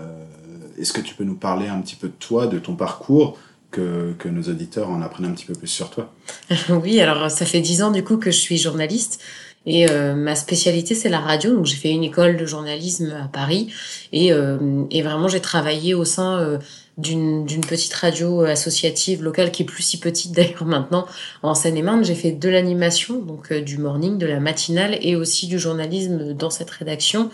est-ce 0.77 0.93
que 0.93 1.01
tu 1.01 1.15
peux 1.15 1.23
nous 1.23 1.35
parler 1.35 1.67
un 1.67 1.79
petit 1.81 1.95
peu 1.95 2.07
de 2.07 2.13
toi, 2.13 2.47
de 2.47 2.59
ton 2.59 2.75
parcours 2.75 3.37
que, 3.71 4.13
que, 4.17 4.27
nos 4.29 4.43
auditeurs 4.43 4.89
en 4.89 5.01
apprennent 5.01 5.27
un 5.27 5.33
petit 5.33 5.45
peu 5.45 5.53
plus 5.53 5.67
sur 5.67 5.89
toi? 5.89 6.11
oui, 6.69 6.99
alors 6.99 7.29
ça 7.29 7.45
fait 7.45 7.61
dix 7.61 7.81
ans 7.83 7.91
du 7.91 8.03
coup 8.03 8.17
que 8.17 8.31
je 8.31 8.37
suis 8.37 8.57
journaliste 8.57 9.21
et 9.65 9.89
euh, 9.89 10.15
ma 10.15 10.35
spécialité 10.35 10.95
c'est 10.95 11.09
la 11.09 11.19
radio. 11.19 11.55
Donc 11.55 11.65
j'ai 11.65 11.75
fait 11.75 11.91
une 11.91 12.03
école 12.03 12.37
de 12.37 12.45
journalisme 12.45 13.13
à 13.23 13.27
Paris 13.27 13.73
et, 14.13 14.31
euh, 14.31 14.83
et 14.91 15.01
vraiment 15.01 15.27
j'ai 15.27 15.41
travaillé 15.41 15.93
au 15.93 16.05
sein 16.05 16.39
euh, 16.39 16.57
d'une 16.97 17.45
petite 17.67 17.93
radio 17.93 18.41
associative 18.41 19.23
locale 19.23 19.51
qui 19.51 19.63
est 19.63 19.65
plus 19.65 19.83
si 19.83 19.99
petite 19.99 20.31
d'ailleurs 20.35 20.65
maintenant 20.65 21.05
en 21.43 21.53
Seine-et-Marne. 21.53 22.03
J'ai 22.03 22.15
fait 22.15 22.31
de 22.31 22.49
l'animation, 22.49 23.19
donc 23.19 23.51
euh, 23.51 23.61
du 23.61 23.77
morning, 23.77 24.17
de 24.17 24.25
la 24.25 24.39
matinale 24.39 24.97
et 25.01 25.15
aussi 25.15 25.47
du 25.47 25.59
journalisme 25.59 26.33
dans 26.33 26.49
cette 26.49 26.69
rédaction. 26.69 27.29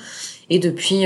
Et 0.49 0.59
depuis 0.59 1.05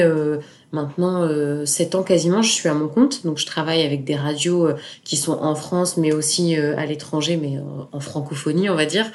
maintenant 0.71 1.24
euh, 1.24 1.65
7 1.65 1.95
ans 1.95 2.03
quasiment, 2.03 2.41
je 2.41 2.51
suis 2.51 2.69
à 2.69 2.74
mon 2.74 2.88
compte. 2.88 3.25
Donc 3.25 3.38
je 3.38 3.45
travaille 3.45 3.81
avec 3.81 4.03
des 4.03 4.15
radios 4.15 4.67
euh, 4.67 4.75
qui 5.03 5.17
sont 5.17 5.33
en 5.33 5.55
France, 5.55 5.97
mais 5.97 6.12
aussi 6.13 6.57
euh, 6.57 6.77
à 6.77 6.86
l'étranger, 6.86 7.38
mais 7.38 7.57
en 7.91 8.00
francophonie, 8.00 8.69
on 8.69 8.75
va 8.75 8.86
dire. 8.86 9.05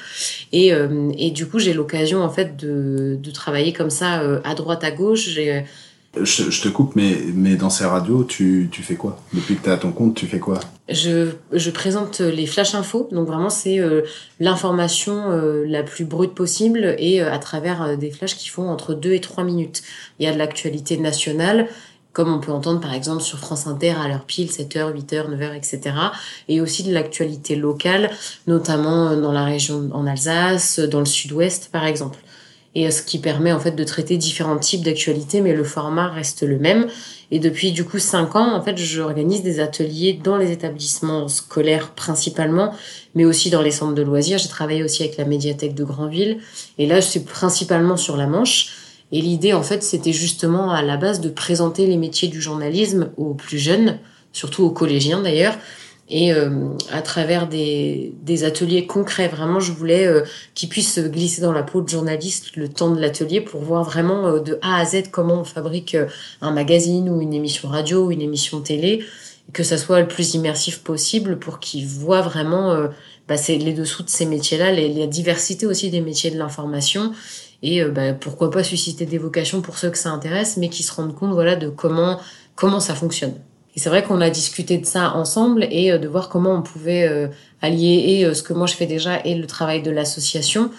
Et, 0.51 0.71
et 1.17 1.31
du 1.31 1.47
coup, 1.47 1.59
j'ai 1.59 1.73
l'occasion 1.73 2.21
en 2.21 2.29
fait 2.29 2.55
de, 2.55 3.17
de 3.21 3.31
travailler 3.31 3.73
comme 3.73 3.89
ça 3.89 4.21
à 4.43 4.55
droite, 4.55 4.83
à 4.83 4.91
gauche. 4.91 5.29
J'ai 5.29 5.63
je, 6.21 6.61
te 6.61 6.67
coupe, 6.67 6.95
mais, 6.95 7.17
mais 7.33 7.55
dans 7.55 7.71
ces 7.71 7.85
radios, 7.85 8.23
tu, 8.23 8.69
tu 8.71 8.83
fais 8.83 8.95
quoi? 8.95 9.19
Depuis 9.33 9.55
que 9.55 9.63
tu 9.63 9.69
à 9.69 9.77
ton 9.77 9.91
compte, 9.91 10.15
tu 10.15 10.27
fais 10.27 10.39
quoi? 10.39 10.59
Je, 10.87 11.31
je 11.51 11.71
présente 11.71 12.19
les 12.19 12.45
flash 12.45 12.75
infos. 12.75 13.09
Donc 13.11 13.25
vraiment, 13.25 13.49
c'est 13.49 13.79
euh, 13.79 14.03
l'information 14.39 15.31
euh, 15.31 15.65
la 15.65 15.81
plus 15.81 16.05
brute 16.05 16.35
possible 16.35 16.95
et 16.99 17.21
euh, 17.21 17.33
à 17.33 17.39
travers 17.39 17.97
des 17.97 18.11
flashs 18.11 18.35
qui 18.35 18.49
font 18.49 18.69
entre 18.69 18.93
2 18.93 19.13
et 19.13 19.21
3 19.21 19.43
minutes. 19.43 19.81
Il 20.19 20.25
y 20.25 20.29
a 20.29 20.33
de 20.33 20.37
l'actualité 20.37 20.97
nationale, 20.97 21.67
comme 22.11 22.31
on 22.31 22.39
peut 22.39 22.51
entendre 22.51 22.79
par 22.79 22.93
exemple 22.93 23.23
sur 23.23 23.39
France 23.39 23.65
Inter 23.65 23.95
à 23.99 24.07
l'heure 24.07 24.25
pile, 24.25 24.49
7h, 24.49 24.93
8h, 24.93 25.35
9h, 25.35 25.55
etc. 25.55 25.95
Et 26.47 26.61
aussi 26.61 26.83
de 26.83 26.93
l'actualité 26.93 27.55
locale, 27.55 28.11
notamment 28.45 29.17
dans 29.17 29.31
la 29.31 29.45
région 29.45 29.89
en 29.93 30.05
Alsace, 30.05 30.77
dans 30.79 30.99
le 30.99 31.05
sud-ouest 31.05 31.69
par 31.71 31.85
exemple 31.85 32.19
et 32.75 32.89
ce 32.89 33.03
qui 33.03 33.19
permet 33.19 33.51
en 33.51 33.59
fait 33.59 33.71
de 33.71 33.83
traiter 33.83 34.17
différents 34.17 34.57
types 34.57 34.83
d'actualités, 34.83 35.41
mais 35.41 35.53
le 35.53 35.63
format 35.63 36.09
reste 36.09 36.41
le 36.43 36.57
même. 36.57 36.87
Et 37.29 37.39
depuis 37.39 37.71
du 37.71 37.85
coup 37.85 37.99
cinq 37.99 38.35
ans, 38.35 38.55
en 38.55 38.61
fait, 38.61 38.77
j'organise 38.77 39.43
des 39.43 39.59
ateliers 39.59 40.13
dans 40.13 40.37
les 40.37 40.51
établissements 40.51 41.27
scolaires 41.27 41.91
principalement, 41.91 42.73
mais 43.15 43.25
aussi 43.25 43.49
dans 43.49 43.61
les 43.61 43.71
centres 43.71 43.93
de 43.93 44.01
loisirs. 44.01 44.39
J'ai 44.39 44.49
travaillé 44.49 44.83
aussi 44.83 45.03
avec 45.03 45.17
la 45.17 45.25
médiathèque 45.25 45.75
de 45.75 45.83
Granville, 45.83 46.39
et 46.77 46.87
là, 46.87 47.01
suis 47.01 47.19
principalement 47.19 47.97
sur 47.97 48.17
la 48.17 48.27
Manche. 48.27 48.73
Et 49.11 49.21
l'idée, 49.21 49.53
en 49.53 49.61
fait, 49.61 49.83
c'était 49.83 50.13
justement 50.13 50.71
à 50.71 50.81
la 50.81 50.97
base 50.97 51.21
de 51.21 51.29
présenter 51.29 51.85
les 51.85 51.97
métiers 51.97 52.27
du 52.27 52.41
journalisme 52.41 53.11
aux 53.17 53.35
plus 53.35 53.59
jeunes, 53.59 53.99
surtout 54.31 54.63
aux 54.63 54.71
collégiens 54.71 55.21
d'ailleurs, 55.21 55.55
et 56.09 56.33
euh, 56.33 56.69
à 56.91 57.01
travers 57.01 57.47
des, 57.47 58.13
des, 58.21 58.43
ateliers 58.43 58.85
concrets. 58.85 59.29
Vraiment, 59.29 59.59
je 59.59 59.71
voulais 59.71 60.05
euh, 60.05 60.21
qu'ils 60.53 60.69
puissent 60.69 60.99
glisser 60.99 61.41
dans 61.41 61.53
la 61.53 61.63
peau 61.63 61.81
de 61.81 61.87
journaliste 61.87 62.55
le 62.55 62.67
temps 62.67 62.91
de 62.91 62.99
l'atelier 62.99 63.39
pour 63.39 63.61
voir 63.61 63.83
vraiment 63.83 64.27
euh, 64.27 64.39
de 64.39 64.59
A 64.61 64.77
à 64.79 64.85
Z 64.85 65.09
comment 65.11 65.41
on 65.41 65.43
fabrique 65.43 65.95
un 66.41 66.51
magazine 66.51 67.09
ou 67.09 67.21
une 67.21 67.33
émission 67.33 67.69
radio 67.69 68.07
ou 68.07 68.11
une 68.11 68.21
émission 68.21 68.59
télé, 68.61 69.05
que 69.53 69.63
ça 69.63 69.77
soit 69.77 70.01
le 70.01 70.07
plus 70.07 70.33
immersif 70.33 70.79
possible 70.79 71.39
pour 71.39 71.59
qu'ils 71.59 71.87
voient 71.87 72.21
vraiment 72.21 72.75
bah, 73.27 73.35
les 73.47 73.73
dessous 73.73 74.03
de 74.03 74.09
ces 74.09 74.25
métiers-là, 74.25 74.71
la 74.71 75.07
diversité 75.07 75.65
aussi 75.65 75.89
des 75.89 76.01
métiers 76.01 76.31
de 76.31 76.37
l'information 76.37 77.11
et 77.61 77.83
bah, 77.85 78.13
pourquoi 78.13 78.51
pas 78.51 78.63
susciter 78.63 79.05
des 79.05 79.17
vocations 79.17 79.61
pour 79.61 79.77
ceux 79.77 79.89
que 79.89 79.97
ça 79.97 80.11
intéresse, 80.11 80.57
mais 80.57 80.69
qui 80.69 80.83
se 80.83 80.93
rendent 80.93 81.15
compte 81.15 81.33
voilà 81.33 81.55
de 81.55 81.69
comment 81.69 82.19
comment 82.55 82.79
ça 82.79 82.95
fonctionne. 82.95 83.33
Et 83.75 83.79
c'est 83.79 83.89
vrai 83.89 84.03
qu'on 84.03 84.21
a 84.21 84.29
discuté 84.29 84.77
de 84.77 84.85
ça 84.85 85.15
ensemble 85.15 85.67
et 85.69 85.91
euh, 85.91 85.97
de 85.97 86.07
voir 86.07 86.29
comment 86.29 86.53
on 86.53 86.61
pouvait 86.61 87.07
euh, 87.07 87.27
allier 87.61 88.23
euh, 88.23 88.33
ce 88.33 88.43
que 88.43 88.53
moi 88.53 88.67
je 88.67 88.75
fais 88.75 88.85
déjà 88.85 89.19
et 89.25 89.35
le 89.35 89.47
travail 89.47 89.81
de 89.81 89.91
l'association. 89.91 90.69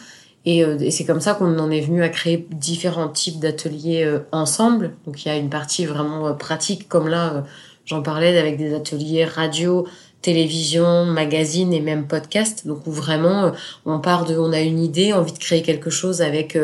Et, 0.46 0.58
et 0.58 0.90
c'est 0.90 1.06
comme 1.06 1.22
ça 1.22 1.32
qu'on 1.32 1.58
en 1.58 1.70
est 1.70 1.80
venu 1.80 2.02
à 2.02 2.10
créer 2.10 2.46
différents 2.50 3.08
types 3.08 3.40
d'ateliers 3.40 4.06
ensemble. 4.30 4.92
Donc 5.06 5.24
il 5.24 5.28
y 5.28 5.30
a 5.30 5.38
une 5.38 5.48
partie 5.48 5.86
vraiment 5.86 6.34
pratique, 6.34 6.86
comme 6.86 7.08
là 7.08 7.44
j'en 7.86 8.02
parlais, 8.02 8.36
avec 8.36 8.58
des 8.58 8.74
ateliers 8.74 9.24
radio, 9.24 9.86
télévision, 10.20 11.06
magazine 11.06 11.72
et 11.72 11.80
même 11.80 12.06
podcast. 12.06 12.66
Donc 12.66 12.86
où 12.86 12.90
vraiment 12.90 13.52
on 13.86 14.00
part 14.00 14.26
de, 14.26 14.36
on 14.36 14.52
a 14.52 14.60
une 14.60 14.80
idée, 14.80 15.14
envie 15.14 15.32
de 15.32 15.38
créer 15.38 15.62
quelque 15.62 15.88
chose 15.88 16.20
avec 16.20 16.58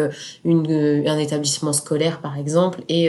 une, 0.45 1.03
un 1.07 1.19
établissement 1.19 1.73
scolaire 1.73 2.21
par 2.21 2.37
exemple 2.37 2.83
et 2.91 3.09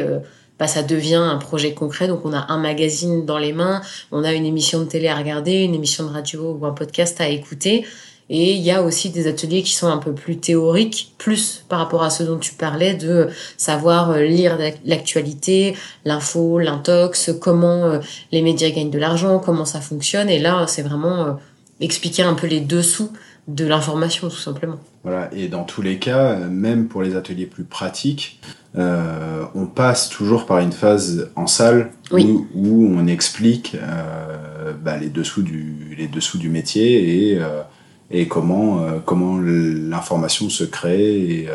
bah, 0.61 0.67
ça 0.67 0.83
devient 0.83 1.15
un 1.15 1.37
projet 1.37 1.73
concret. 1.73 2.07
Donc 2.07 2.23
on 2.23 2.33
a 2.33 2.45
un 2.51 2.59
magazine 2.59 3.25
dans 3.25 3.39
les 3.39 3.51
mains, 3.51 3.81
on 4.11 4.23
a 4.23 4.31
une 4.31 4.45
émission 4.45 4.79
de 4.79 4.85
télé 4.85 5.07
à 5.07 5.15
regarder, 5.15 5.63
une 5.63 5.73
émission 5.73 6.05
de 6.05 6.11
radio 6.11 6.51
ou 6.53 6.67
un 6.67 6.71
podcast 6.71 7.19
à 7.19 7.27
écouter. 7.29 7.83
Et 8.29 8.53
il 8.53 8.61
y 8.61 8.69
a 8.69 8.83
aussi 8.83 9.09
des 9.09 9.25
ateliers 9.25 9.63
qui 9.63 9.73
sont 9.73 9.87
un 9.87 9.97
peu 9.97 10.13
plus 10.13 10.37
théoriques, 10.37 11.15
plus 11.17 11.65
par 11.67 11.79
rapport 11.79 12.03
à 12.03 12.11
ce 12.11 12.21
dont 12.21 12.37
tu 12.37 12.53
parlais, 12.53 12.93
de 12.93 13.29
savoir 13.57 14.11
euh, 14.11 14.21
lire 14.21 14.55
l'actualité, 14.85 15.75
l'info, 16.05 16.59
l'intox, 16.59 17.31
comment 17.41 17.85
euh, 17.85 17.99
les 18.31 18.43
médias 18.43 18.69
gagnent 18.69 18.91
de 18.91 18.99
l'argent, 18.99 19.39
comment 19.39 19.65
ça 19.65 19.81
fonctionne. 19.81 20.29
Et 20.29 20.37
là, 20.37 20.67
c'est 20.67 20.83
vraiment 20.83 21.25
euh, 21.25 21.31
expliquer 21.79 22.21
un 22.21 22.35
peu 22.35 22.45
les 22.45 22.59
dessous 22.59 23.11
de 23.47 23.65
l'information, 23.65 24.29
tout 24.29 24.35
simplement. 24.35 24.77
Voilà, 25.03 25.27
et 25.33 25.47
dans 25.47 25.63
tous 25.63 25.81
les 25.81 25.97
cas, 25.97 26.35
même 26.35 26.87
pour 26.87 27.01
les 27.01 27.15
ateliers 27.15 27.47
plus 27.47 27.63
pratiques, 27.63 28.39
euh, 28.77 29.45
on 29.53 29.65
passe 29.65 30.07
toujours 30.07 30.45
par 30.45 30.59
une 30.59 30.71
phase 30.71 31.29
en 31.35 31.47
salle 31.47 31.91
où, 32.11 32.47
on 32.55 33.05
explique 33.07 33.75
euh, 33.75 34.71
bah, 34.81 34.97
les, 34.97 35.09
dessous 35.09 35.41
du, 35.41 35.95
les 35.97 36.07
dessous 36.07 36.37
du 36.37 36.49
métier 36.49 37.31
et, 37.31 37.37
euh, 37.37 37.61
et 38.09 38.27
comment, 38.27 38.85
comment 39.05 39.37
l'information 39.37 40.49
se 40.49 40.63
crée 40.63 41.47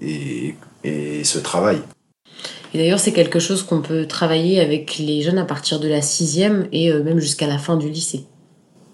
et, 0.00 0.54
et, 0.84 1.24
se 1.24 1.38
travaille. 1.38 1.80
Et 2.74 2.78
d'ailleurs, 2.78 3.00
c'est 3.00 3.12
quelque 3.12 3.40
chose 3.40 3.62
qu'on 3.62 3.80
peut 3.80 4.06
travailler 4.06 4.60
avec 4.60 4.98
les 4.98 5.22
jeunes 5.22 5.38
à 5.38 5.44
partir 5.44 5.80
de 5.80 5.88
la 5.88 6.02
sixième 6.02 6.68
et 6.72 6.92
même 6.92 7.18
jusqu'à 7.18 7.46
la 7.46 7.58
fin 7.58 7.76
du 7.76 7.88
lycée. 7.88 8.26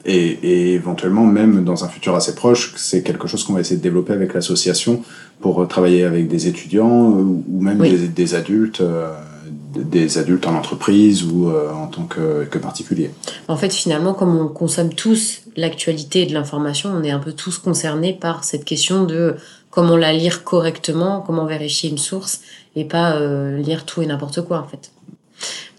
Et, 0.05 0.75
éventuellement, 0.75 1.25
même 1.25 1.65
dans 1.65 1.85
un 1.85 1.89
futur 1.89 2.15
assez 2.15 2.35
proche, 2.35 2.75
c'est 2.77 3.03
quelque 3.03 3.29
chose 3.29 3.45
qu'on 3.45 3.53
va 3.53 3.61
essayer 3.61 3.77
de 3.77 3.83
développer 3.83 4.13
avec 4.13 4.35
l'association 4.35 5.03
pour 5.41 5.67
travailler 5.69 6.05
avec 6.05 6.29
des 6.29 6.47
étudiants 6.49 7.11
euh, 7.11 7.23
ou 7.23 7.61
même 7.61 7.79
des, 7.79 8.35
adultes, 8.35 8.81
euh, 8.81 9.13
des 9.75 10.19
adultes 10.19 10.47
en 10.47 10.55
entreprise 10.55 11.25
ou 11.25 11.49
euh, 11.49 11.73
en 11.73 11.87
tant 11.87 12.05
que, 12.05 12.45
que, 12.45 12.59
particulier. 12.59 13.11
En 13.49 13.57
fait, 13.57 13.73
finalement, 13.73 14.15
comme 14.15 14.37
on 14.37 14.49
consomme 14.49 14.93
tous 14.93 15.43
l'actualité 15.57 16.23
et 16.23 16.27
de 16.27 16.33
l'information, 16.33 16.91
on 16.91 17.03
est 17.05 17.11
un 17.11 17.19
peu 17.21 17.33
tous 17.33 17.59
concernés 17.59 18.13
par 18.13 18.45
cette 18.45 18.65
question 18.65 19.05
de 19.05 19.37
comment 19.71 19.97
la 19.97 20.13
lire 20.13 20.43
correctement, 20.45 21.23
comment 21.25 21.47
vérifier 21.47 21.91
une 21.91 21.99
source 21.99 22.41
et 22.75 22.85
pas 22.85 23.19
lire 23.57 23.85
tout 23.85 24.03
et 24.03 24.07
n'importe 24.07 24.43
quoi 24.43 24.59
en 24.59 24.67
fait. 24.67 24.93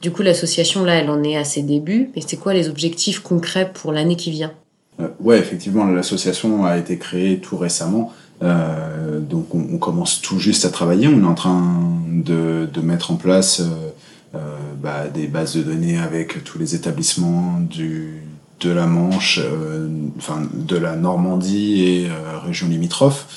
Du 0.01 0.11
coup, 0.11 0.21
l'association, 0.21 0.83
là, 0.83 0.95
elle 0.95 1.09
en 1.09 1.23
est 1.23 1.37
à 1.37 1.45
ses 1.45 1.61
débuts. 1.61 2.09
Mais 2.15 2.21
c'est 2.25 2.37
quoi 2.37 2.53
les 2.53 2.67
objectifs 2.67 3.19
concrets 3.19 3.71
pour 3.73 3.91
l'année 3.91 4.17
qui 4.17 4.31
vient? 4.31 4.51
Euh, 4.99 5.07
Ouais, 5.19 5.39
effectivement, 5.39 5.85
l'association 5.85 6.65
a 6.65 6.77
été 6.77 6.97
créée 6.97 7.39
tout 7.39 7.57
récemment. 7.57 8.11
Euh, 8.41 9.19
donc, 9.19 9.55
on, 9.55 9.77
commence 9.77 10.21
tout 10.21 10.39
juste 10.39 10.65
à 10.65 10.69
travailler. 10.69 11.07
On 11.07 11.21
est 11.21 11.25
en 11.25 11.35
train 11.35 12.01
de, 12.09 12.67
mettre 12.81 13.11
en 13.11 13.15
place 13.15 13.61
euh, 13.61 14.35
euh 14.35 14.39
bah, 14.81 15.07
des 15.07 15.27
bases 15.27 15.55
de 15.55 15.63
données 15.63 15.97
avec 15.97 16.43
tous 16.43 16.59
les 16.59 16.75
établissements 16.75 17.61
de 17.61 18.69
la 18.69 18.85
Manche, 18.85 19.39
enfin, 20.17 20.41
de 20.53 20.75
la 20.75 20.97
Normandie 20.97 21.83
et 21.83 22.07
région 22.45 22.67
limitrophe 22.67 23.27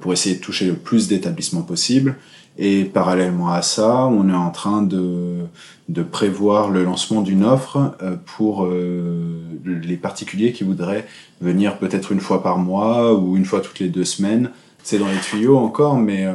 pour 0.00 0.12
essayer 0.12 0.36
de 0.36 0.40
toucher 0.40 0.66
le 0.66 0.74
plus 0.74 1.08
d'établissements 1.08 1.62
possible. 1.62 2.16
Et 2.58 2.84
parallèlement 2.84 3.50
à 3.50 3.62
ça, 3.62 4.06
on 4.06 4.28
est 4.28 4.34
en 4.34 4.50
train 4.50 4.82
de, 4.82 5.46
de 5.88 6.02
prévoir 6.02 6.70
le 6.70 6.84
lancement 6.84 7.22
d'une 7.22 7.44
offre 7.44 7.96
euh, 8.02 8.16
pour 8.36 8.64
euh, 8.64 9.40
les 9.64 9.96
particuliers 9.96 10.52
qui 10.52 10.64
voudraient 10.64 11.06
venir 11.40 11.78
peut-être 11.78 12.12
une 12.12 12.20
fois 12.20 12.42
par 12.42 12.58
mois 12.58 13.14
ou 13.14 13.36
une 13.36 13.44
fois 13.44 13.60
toutes 13.60 13.78
les 13.78 13.88
deux 13.88 14.04
semaines. 14.04 14.50
C'est 14.82 14.98
dans 14.98 15.08
les 15.08 15.18
tuyaux 15.18 15.58
encore, 15.58 15.96
mais 15.96 16.26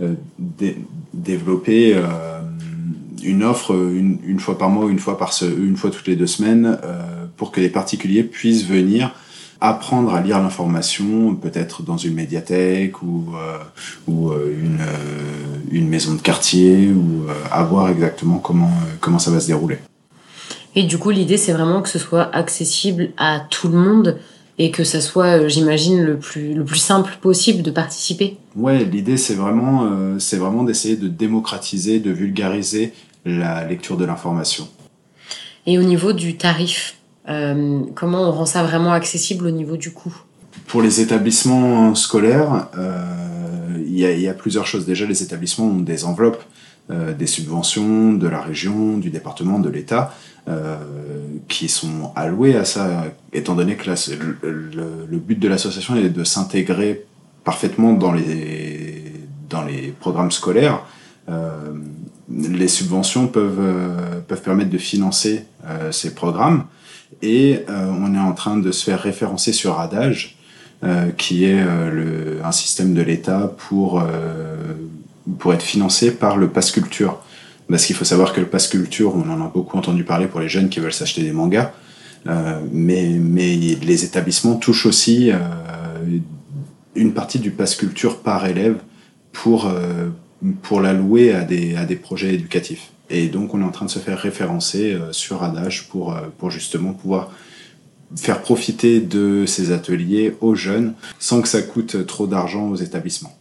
euh, 0.00 0.14
développer 1.14 1.96
une 3.22 3.42
offre 3.42 3.74
une, 3.74 4.18
une, 4.24 4.38
fois 4.38 4.58
par 4.58 4.68
mois 4.68 4.84
ou 4.84 4.90
une 4.90 4.98
fois, 4.98 5.16
par 5.16 5.32
une 5.42 5.76
fois 5.76 5.90
toutes 5.90 6.06
les 6.06 6.14
deux 6.14 6.26
semaines 6.26 6.78
pour 7.36 7.50
que 7.50 7.60
les 7.60 7.70
particuliers 7.70 8.24
puissent 8.24 8.66
venir 8.66 9.14
apprendre 9.60 10.14
à 10.14 10.20
lire 10.20 10.40
l'information, 10.40 11.34
peut-être 11.34 11.82
dans 11.82 11.96
une 11.96 12.14
médiathèque 12.14 13.02
ou, 13.02 13.26
euh, 13.34 13.58
ou 14.06 14.30
euh, 14.30 14.54
une, 14.56 14.80
euh, 14.80 15.56
une, 15.72 15.88
maison 15.88 16.14
de 16.14 16.20
quartier, 16.20 16.88
ou 16.88 17.26
à 17.50 17.62
voir 17.64 17.88
exactement 17.88 18.38
comment, 18.38 18.70
comment 19.00 19.18
ça 19.18 19.30
va 19.30 19.40
se 19.40 19.48
dérouler. 19.48 19.78
Et 20.74 20.84
du 20.84 20.98
coup, 20.98 21.10
l'idée, 21.10 21.36
c'est 21.36 21.52
vraiment 21.52 21.82
que 21.82 21.88
ce 21.88 21.98
soit 21.98 22.34
accessible 22.34 23.10
à 23.16 23.40
tout 23.40 23.68
le 23.68 23.78
monde 23.78 24.18
et 24.58 24.70
que 24.70 24.84
ça 24.84 25.00
soit, 25.00 25.48
j'imagine, 25.48 26.02
le 26.02 26.18
plus, 26.18 26.52
le 26.54 26.64
plus 26.64 26.78
simple 26.78 27.16
possible 27.20 27.62
de 27.62 27.70
participer. 27.70 28.36
Ouais, 28.54 28.84
l'idée, 28.84 29.16
c'est 29.16 29.34
vraiment, 29.34 29.88
c'est 30.18 30.36
vraiment 30.36 30.64
d'essayer 30.64 30.96
de 30.96 31.08
démocratiser, 31.08 32.00
de 32.00 32.10
vulgariser 32.10 32.92
la 33.24 33.64
lecture 33.64 33.96
de 33.96 34.04
l'information. 34.04 34.68
Et 35.66 35.78
au 35.78 35.82
niveau 35.82 36.12
du 36.12 36.36
tarif, 36.36 36.97
euh, 37.28 37.80
comment 37.94 38.28
on 38.28 38.32
rend 38.32 38.46
ça 38.46 38.62
vraiment 38.62 38.92
accessible 38.92 39.46
au 39.46 39.50
niveau 39.50 39.76
du 39.76 39.90
coût? 39.90 40.14
Pour 40.66 40.82
les 40.82 41.00
établissements 41.00 41.94
scolaires, 41.94 42.68
euh, 42.76 43.02
il 43.86 43.98
y, 43.98 44.28
a 44.28 44.34
plusieurs 44.34 44.66
choses. 44.66 44.86
Déjà, 44.86 45.06
les 45.06 45.22
établissements 45.22 45.66
ont 45.66 45.80
des 45.80 46.04
enveloppes, 46.04 46.42
euh, 46.90 47.12
des 47.12 47.26
subventions 47.26 48.12
de 48.12 48.28
la 48.28 48.40
région, 48.40 48.96
du 48.96 49.10
département, 49.10 49.58
de 49.58 49.68
l'État, 49.68 50.14
qui 51.46 51.68
sont 51.68 52.10
allouées 52.16 52.56
à 52.56 52.64
ça, 52.64 53.04
étant 53.34 53.54
donné 53.54 53.76
que 53.76 53.90
le, 53.90 55.18
but 55.18 55.38
de 55.38 55.46
l'association 55.46 55.94
est 55.96 56.08
de 56.08 56.24
s'intégrer 56.24 57.04
parfaitement 57.44 57.92
dans 57.92 58.12
les, 58.12 59.12
programmes 60.00 60.30
scolaires 60.30 60.86
les 62.30 62.68
subventions 62.68 63.26
peuvent 63.26 64.22
permettre 64.42 64.70
de 64.70 64.78
financer 64.78 65.44
ces 65.90 66.14
programmes. 66.14 66.64
Et 67.22 67.60
on 67.68 68.14
est 68.14 68.18
en 68.18 68.32
train 68.32 68.56
de 68.56 68.70
se 68.70 68.84
faire 68.84 69.00
référencer 69.00 69.52
sur 69.52 69.80
Adage, 69.80 70.36
qui 71.16 71.44
est 71.44 71.64
le, 71.64 72.40
un 72.44 72.52
système 72.52 72.94
de 72.94 73.02
l'État 73.02 73.52
pour, 73.68 74.02
pour 75.38 75.52
être 75.52 75.62
financé 75.62 76.12
par 76.12 76.36
le 76.36 76.48
Pass 76.48 76.70
Culture. 76.70 77.18
Parce 77.68 77.86
qu'il 77.86 77.96
faut 77.96 78.04
savoir 78.04 78.32
que 78.32 78.40
le 78.40 78.46
Pass 78.46 78.68
Culture, 78.68 79.16
on 79.16 79.28
en 79.30 79.44
a 79.44 79.48
beaucoup 79.48 79.76
entendu 79.76 80.04
parler 80.04 80.26
pour 80.26 80.40
les 80.40 80.48
jeunes 80.48 80.68
qui 80.68 80.78
veulent 80.80 80.92
s'acheter 80.92 81.22
des 81.22 81.32
mangas, 81.32 81.72
mais, 82.70 83.16
mais 83.20 83.56
les 83.56 84.04
établissements 84.04 84.56
touchent 84.56 84.86
aussi 84.86 85.32
une 86.98 87.12
partie 87.12 87.38
du 87.38 87.50
pass 87.50 87.74
culture 87.76 88.18
par 88.20 88.46
élève 88.46 88.78
pour, 89.32 89.66
euh, 89.66 90.08
pour 90.62 90.80
l'allouer 90.80 91.32
à 91.32 91.42
des, 91.42 91.76
à 91.76 91.84
des 91.84 91.96
projets 91.96 92.34
éducatifs. 92.34 92.90
Et 93.10 93.28
donc 93.28 93.54
on 93.54 93.60
est 93.60 93.64
en 93.64 93.70
train 93.70 93.86
de 93.86 93.90
se 93.90 93.98
faire 93.98 94.18
référencer 94.18 94.92
euh, 94.92 95.12
sur 95.12 95.42
Adage 95.42 95.88
pour, 95.88 96.14
euh, 96.14 96.22
pour 96.38 96.50
justement 96.50 96.92
pouvoir 96.92 97.30
faire 98.16 98.40
profiter 98.40 99.00
de 99.00 99.44
ces 99.46 99.70
ateliers 99.72 100.34
aux 100.40 100.54
jeunes 100.54 100.94
sans 101.18 101.42
que 101.42 101.48
ça 101.48 101.62
coûte 101.62 102.06
trop 102.06 102.26
d'argent 102.26 102.68
aux 102.68 102.76
établissements. 102.76 103.36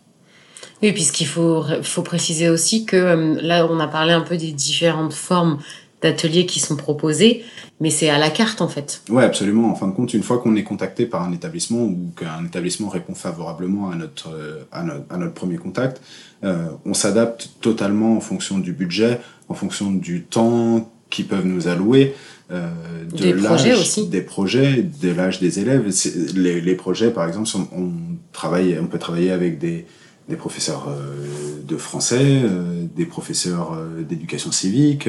Oui, 0.84 0.92
puisqu'il 0.92 1.26
faut, 1.26 1.64
faut 1.82 2.04
préciser 2.04 2.50
aussi 2.50 2.86
que 2.86 3.38
là, 3.42 3.66
on 3.66 3.80
a 3.80 3.88
parlé 3.88 4.14
un 4.14 4.22
peu 4.22 4.38
des 4.38 4.52
différentes 4.52 5.14
formes 5.14 5.58
d'ateliers 6.02 6.46
qui 6.46 6.60
sont 6.60 6.76
proposés, 6.76 7.44
mais 7.80 7.90
c'est 7.90 8.10
à 8.10 8.18
la 8.18 8.30
carte 8.30 8.62
en 8.62 8.68
fait. 8.68 9.02
Oui, 9.10 9.24
absolument. 9.24 9.72
En 9.72 9.76
fin 9.76 9.88
de 9.88 9.94
compte, 9.94 10.14
une 10.14 10.24
fois 10.24 10.38
qu'on 10.38 10.56
est 10.56 10.64
contacté 10.64 11.06
par 11.06 11.24
un 11.24 11.32
établissement 11.32 11.84
ou 11.84 12.12
qu'un 12.16 12.46
établissement 12.46 12.90
répond 12.90 13.16
favorablement 13.16 13.90
à 13.90 13.96
notre, 13.96 14.30
à 14.72 14.84
notre, 14.84 15.34
premier 15.34 15.58
contact, 15.58 16.02
euh, 16.44 16.68
on 16.86 16.94
s'adapte 16.94 17.50
totalement 17.62 18.16
en 18.16 18.22
fonction 18.22 18.60
du 18.60 18.74
budget, 18.74 19.20
en 19.50 19.54
fonction 19.54 19.92
du 19.92 20.24
temps 20.24 20.92
qu'ils 21.10 21.28
peuvent 21.28 21.46
nous 21.46 21.68
allouer. 21.68 22.14
Euh, 22.52 22.70
de 23.12 23.18
des 23.18 23.34
projets 23.34 23.74
aussi. 23.74 24.08
Des 24.08 24.22
projets, 24.22 24.84
de 24.84 25.12
l'âge 25.12 25.40
des 25.40 25.60
élèves. 25.60 25.92
Les, 26.36 26.62
les, 26.62 26.76
projets, 26.76 27.12
par 27.12 27.28
exemple, 27.28 27.50
on, 27.76 27.92
travaille, 28.32 28.78
on 28.82 28.88
peut 28.88 29.00
travailler 29.00 29.32
avec 29.32 29.60
des, 29.60 29.86
des 30.30 30.36
professeurs 30.36 30.88
euh, 30.90 31.62
de 31.64 31.78
français, 31.78 32.42
euh, 32.44 32.77
des 32.98 33.06
professeurs 33.06 33.74
euh, 33.74 34.02
d'éducation 34.04 34.52
civique, 34.52 35.08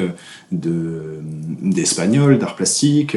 de 0.53 1.21
d'espagnol, 1.61 2.39
d'art 2.39 2.57
plastique. 2.57 3.17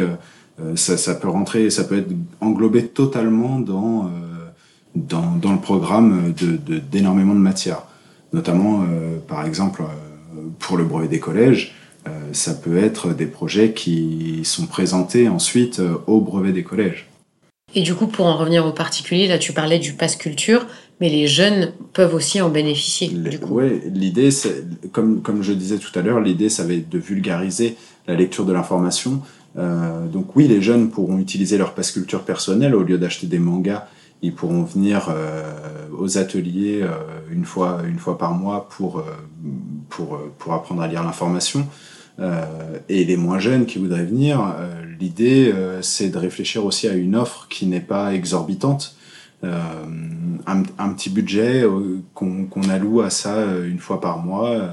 Ça, 0.76 0.96
ça, 0.96 1.16
peut 1.16 1.30
rentrer, 1.30 1.72
ça 1.72 1.84
peut 1.84 1.98
être 1.98 2.12
englobé 2.40 2.86
totalement 2.86 3.60
dans 3.60 4.12
dans, 4.94 5.36
dans 5.36 5.54
le 5.54 5.60
programme 5.60 6.34
de 6.40 6.78
d'énormément 6.78 7.34
de, 7.34 7.40
matières. 7.40 7.84
Notamment, 8.32 8.86
par 9.28 9.44
exemple, 9.44 9.82
pour 10.60 10.78
le 10.78 10.84
brevet 10.84 11.08
des 11.08 11.20
collèges, 11.20 11.74
ça 12.32 12.54
peut 12.54 12.78
être 12.78 13.16
des 13.16 13.26
projets 13.26 13.74
qui 13.74 14.42
sont 14.44 14.68
présentés 14.68 15.30
ensuite 15.30 15.82
au 16.06 16.22
brevet 16.22 16.52
des 16.52 16.64
collèges. 16.64 17.10
Et 17.74 17.82
du 17.82 17.96
coup, 17.96 18.08
pour 18.08 18.26
en 18.26 18.38
revenir 18.38 18.66
au 18.66 18.72
particulier, 18.72 19.28
là 19.28 19.38
tu 19.38 19.54
parlais 19.54 19.80
du 19.80 19.94
pass 19.94 20.16
culture 20.16 20.68
mais 21.02 21.10
les 21.10 21.26
jeunes 21.26 21.74
peuvent 21.94 22.14
aussi 22.14 22.40
en 22.42 22.50
bénéficier. 22.50 23.12
Oui, 23.50 23.82
l'idée, 23.92 24.30
comme, 24.92 25.24
comme 25.24 25.42
je 25.42 25.52
disais 25.52 25.80
tout 25.80 25.98
à 25.98 26.04
l'heure, 26.04 26.22
l'idée, 26.22 26.48
ça 26.48 26.64
va 26.64 26.74
être 26.74 26.90
de 26.90 27.00
vulgariser 27.00 27.76
la 28.08 28.16
lecture 28.16 28.46
de 28.46 28.54
l'information. 28.54 29.22
Euh, 29.58 30.08
donc 30.08 30.36
oui, 30.36 30.48
les 30.48 30.62
jeunes 30.62 30.92
pourront 30.92 31.18
utiliser 31.18 31.58
leur 31.58 31.74
passe 31.74 31.92
culture 31.92 32.24
personnelle 32.24 32.76
au 32.76 32.84
lieu 32.84 33.00
d'acheter 33.00 33.26
des 33.26 33.40
mangas. 33.40 33.88
Ils 34.22 34.34
pourront 34.34 34.62
venir 34.62 35.10
euh, 35.10 35.42
aux 35.98 36.20
ateliers 36.20 36.82
euh, 36.84 36.90
une, 37.32 37.46
fois, 37.46 37.80
une 37.90 37.98
fois 37.98 38.20
par 38.20 38.36
mois 38.36 38.70
pour, 38.70 39.04
pour, 39.90 40.20
pour 40.38 40.54
apprendre 40.54 40.84
à 40.84 40.88
lire 40.88 41.04
l'information. 41.04 41.68
et 42.88 43.04
les 43.04 43.18
moins 43.18 43.40
jeunes 43.40 43.66
qui 43.66 43.80
voudraient 43.80 44.06
venir, 44.06 44.56
l'idée, 45.00 45.52
c'est 45.82 46.10
de 46.10 46.18
réfléchir 46.20 46.64
aussi 46.64 46.88
à 46.88 46.94
une 46.94 47.16
offre 47.16 47.48
qui 47.50 47.66
n'est 47.66 47.80
pas 47.80 48.14
exorbitante 48.14 48.96
euh, 49.44 49.58
un, 50.46 50.64
un, 50.78 50.90
petit 50.94 51.10
budget 51.10 51.64
euh, 51.64 52.00
qu'on 52.14 52.70
alloue 52.70 53.02
à 53.02 53.10
ça 53.10 53.38
euh, 53.38 53.68
une 53.68 53.80
fois 53.80 54.00
par 54.00 54.20
mois 54.20 54.70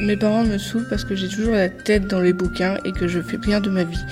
Mes 0.00 0.16
parents 0.16 0.44
me 0.44 0.58
saoulent 0.58 0.88
parce 0.90 1.04
que 1.04 1.14
j'ai 1.14 1.28
toujours 1.28 1.54
la 1.54 1.68
tête 1.68 2.08
dans 2.08 2.20
les 2.20 2.32
bouquins 2.32 2.78
et 2.84 2.90
que 2.90 3.06
je 3.06 3.20
fais 3.20 3.36
rien 3.40 3.60
de 3.60 3.70
ma 3.70 3.84
vie. 3.84 4.04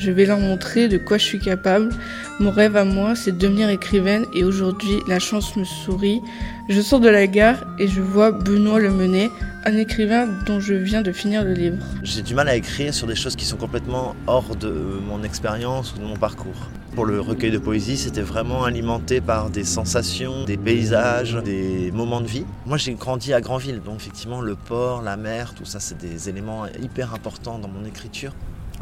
Je 0.00 0.10
vais 0.10 0.24
leur 0.24 0.38
montrer 0.38 0.88
de 0.88 0.96
quoi 0.96 1.18
je 1.18 1.24
suis 1.24 1.38
capable. 1.38 1.90
Mon 2.38 2.50
rêve 2.50 2.74
à 2.74 2.86
moi, 2.86 3.14
c'est 3.14 3.32
de 3.32 3.36
devenir 3.36 3.68
écrivaine 3.68 4.24
et 4.32 4.44
aujourd'hui, 4.44 4.94
la 5.06 5.18
chance 5.18 5.56
me 5.56 5.64
sourit. 5.64 6.22
Je 6.70 6.80
sors 6.80 7.00
de 7.00 7.08
la 7.10 7.26
gare 7.26 7.66
et 7.78 7.86
je 7.86 8.00
vois 8.00 8.32
Benoît 8.32 8.80
Lemenet, 8.80 9.30
un 9.66 9.76
écrivain 9.76 10.26
dont 10.46 10.58
je 10.58 10.72
viens 10.72 11.02
de 11.02 11.12
finir 11.12 11.44
le 11.44 11.52
livre. 11.52 11.76
J'ai 12.02 12.22
du 12.22 12.34
mal 12.34 12.48
à 12.48 12.56
écrire 12.56 12.94
sur 12.94 13.06
des 13.06 13.14
choses 13.14 13.36
qui 13.36 13.44
sont 13.44 13.58
complètement 13.58 14.16
hors 14.26 14.56
de 14.56 14.70
mon 15.06 15.22
expérience 15.22 15.92
ou 15.94 15.98
de 15.98 16.04
mon 16.04 16.16
parcours. 16.16 16.70
Pour 16.94 17.04
le 17.04 17.20
recueil 17.20 17.50
de 17.50 17.58
poésie, 17.58 17.98
c'était 17.98 18.22
vraiment 18.22 18.64
alimenté 18.64 19.20
par 19.20 19.50
des 19.50 19.64
sensations, 19.64 20.46
des 20.46 20.56
paysages, 20.56 21.34
des 21.44 21.90
moments 21.92 22.22
de 22.22 22.26
vie. 22.26 22.46
Moi, 22.64 22.78
j'ai 22.78 22.94
grandi 22.94 23.34
à 23.34 23.42
Granville, 23.42 23.82
donc 23.84 23.96
effectivement, 23.96 24.40
le 24.40 24.56
port, 24.56 25.02
la 25.02 25.18
mer, 25.18 25.52
tout 25.54 25.66
ça, 25.66 25.78
c'est 25.78 25.98
des 25.98 26.30
éléments 26.30 26.64
hyper 26.82 27.12
importants 27.12 27.58
dans 27.58 27.68
mon 27.68 27.84
écriture. 27.84 28.32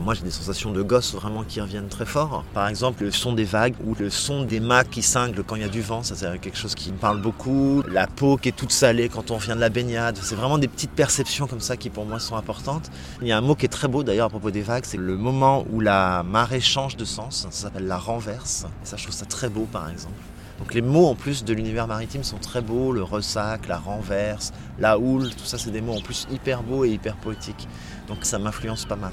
Moi, 0.00 0.14
j'ai 0.14 0.22
des 0.22 0.30
sensations 0.30 0.70
de 0.70 0.80
gosse 0.80 1.12
vraiment 1.14 1.42
qui 1.42 1.60
reviennent 1.60 1.88
très 1.88 2.06
fort. 2.06 2.44
Par 2.54 2.68
exemple, 2.68 3.02
le 3.02 3.10
son 3.10 3.32
des 3.32 3.44
vagues 3.44 3.74
ou 3.84 3.96
le 3.98 4.10
son 4.10 4.44
des 4.44 4.60
mâts 4.60 4.84
qui 4.84 5.02
cinglent 5.02 5.42
quand 5.42 5.56
il 5.56 5.62
y 5.62 5.64
a 5.64 5.68
du 5.68 5.82
vent, 5.82 6.04
ça 6.04 6.14
c'est 6.14 6.38
quelque 6.38 6.56
chose 6.56 6.76
qui 6.76 6.92
me 6.92 6.96
parle 6.96 7.20
beaucoup. 7.20 7.82
La 7.90 8.06
peau 8.06 8.36
qui 8.36 8.48
est 8.48 8.56
toute 8.56 8.70
salée 8.70 9.08
quand 9.08 9.32
on 9.32 9.38
vient 9.38 9.56
de 9.56 9.60
la 9.60 9.70
baignade, 9.70 10.16
c'est 10.22 10.36
vraiment 10.36 10.58
des 10.58 10.68
petites 10.68 10.92
perceptions 10.92 11.48
comme 11.48 11.60
ça 11.60 11.76
qui 11.76 11.90
pour 11.90 12.06
moi 12.06 12.20
sont 12.20 12.36
importantes. 12.36 12.90
Il 13.20 13.26
y 13.26 13.32
a 13.32 13.38
un 13.38 13.40
mot 13.40 13.56
qui 13.56 13.66
est 13.66 13.70
très 13.70 13.88
beau 13.88 14.04
d'ailleurs 14.04 14.26
à 14.26 14.30
propos 14.30 14.52
des 14.52 14.62
vagues, 14.62 14.84
c'est 14.86 14.98
le 14.98 15.16
moment 15.16 15.66
où 15.72 15.80
la 15.80 16.22
marée 16.22 16.60
change 16.60 16.96
de 16.96 17.04
sens, 17.04 17.48
ça 17.50 17.64
s'appelle 17.64 17.88
la 17.88 17.98
renverse. 17.98 18.66
Et 18.84 18.86
ça, 18.86 18.96
je 18.96 19.02
trouve 19.02 19.16
ça 19.16 19.26
très 19.26 19.48
beau 19.48 19.66
par 19.70 19.90
exemple. 19.90 20.14
Donc 20.60 20.74
les 20.74 20.82
mots 20.82 21.06
en 21.06 21.16
plus 21.16 21.44
de 21.44 21.52
l'univers 21.52 21.88
maritime 21.88 22.22
sont 22.22 22.38
très 22.38 22.62
beaux, 22.62 22.92
le 22.92 23.02
ressac, 23.02 23.66
la 23.66 23.78
renverse, 23.78 24.52
la 24.78 24.98
houle, 24.98 25.30
tout 25.30 25.44
ça 25.44 25.58
c'est 25.58 25.70
des 25.70 25.80
mots 25.80 25.96
en 25.96 26.00
plus 26.00 26.28
hyper 26.30 26.62
beaux 26.62 26.84
et 26.84 26.90
hyper 26.90 27.16
poétiques. 27.16 27.68
Donc 28.06 28.18
ça 28.22 28.38
m'influence 28.38 28.84
pas 28.84 28.96
mal. 28.96 29.12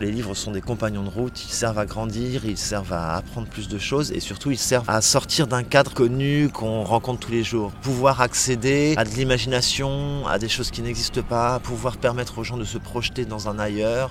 Les 0.00 0.10
livres 0.10 0.34
sont 0.34 0.50
des 0.50 0.60
compagnons 0.60 1.04
de 1.04 1.08
route, 1.08 1.40
ils 1.44 1.52
servent 1.52 1.78
à 1.78 1.86
grandir, 1.86 2.44
ils 2.44 2.58
servent 2.58 2.92
à 2.92 3.14
apprendre 3.14 3.46
plus 3.46 3.68
de 3.68 3.78
choses 3.78 4.10
et 4.10 4.18
surtout 4.18 4.50
ils 4.50 4.58
servent 4.58 4.90
à 4.90 5.00
sortir 5.00 5.46
d'un 5.46 5.62
cadre 5.62 5.94
connu 5.94 6.48
qu'on 6.52 6.82
rencontre 6.82 7.20
tous 7.20 7.32
les 7.32 7.44
jours. 7.44 7.70
Pouvoir 7.80 8.20
accéder 8.20 8.94
à 8.96 9.04
de 9.04 9.10
l'imagination, 9.10 10.26
à 10.26 10.40
des 10.40 10.48
choses 10.48 10.72
qui 10.72 10.82
n'existent 10.82 11.22
pas, 11.22 11.60
pouvoir 11.60 11.96
permettre 11.96 12.38
aux 12.38 12.44
gens 12.44 12.56
de 12.56 12.64
se 12.64 12.76
projeter 12.76 13.24
dans 13.24 13.48
un 13.48 13.60
ailleurs, 13.60 14.10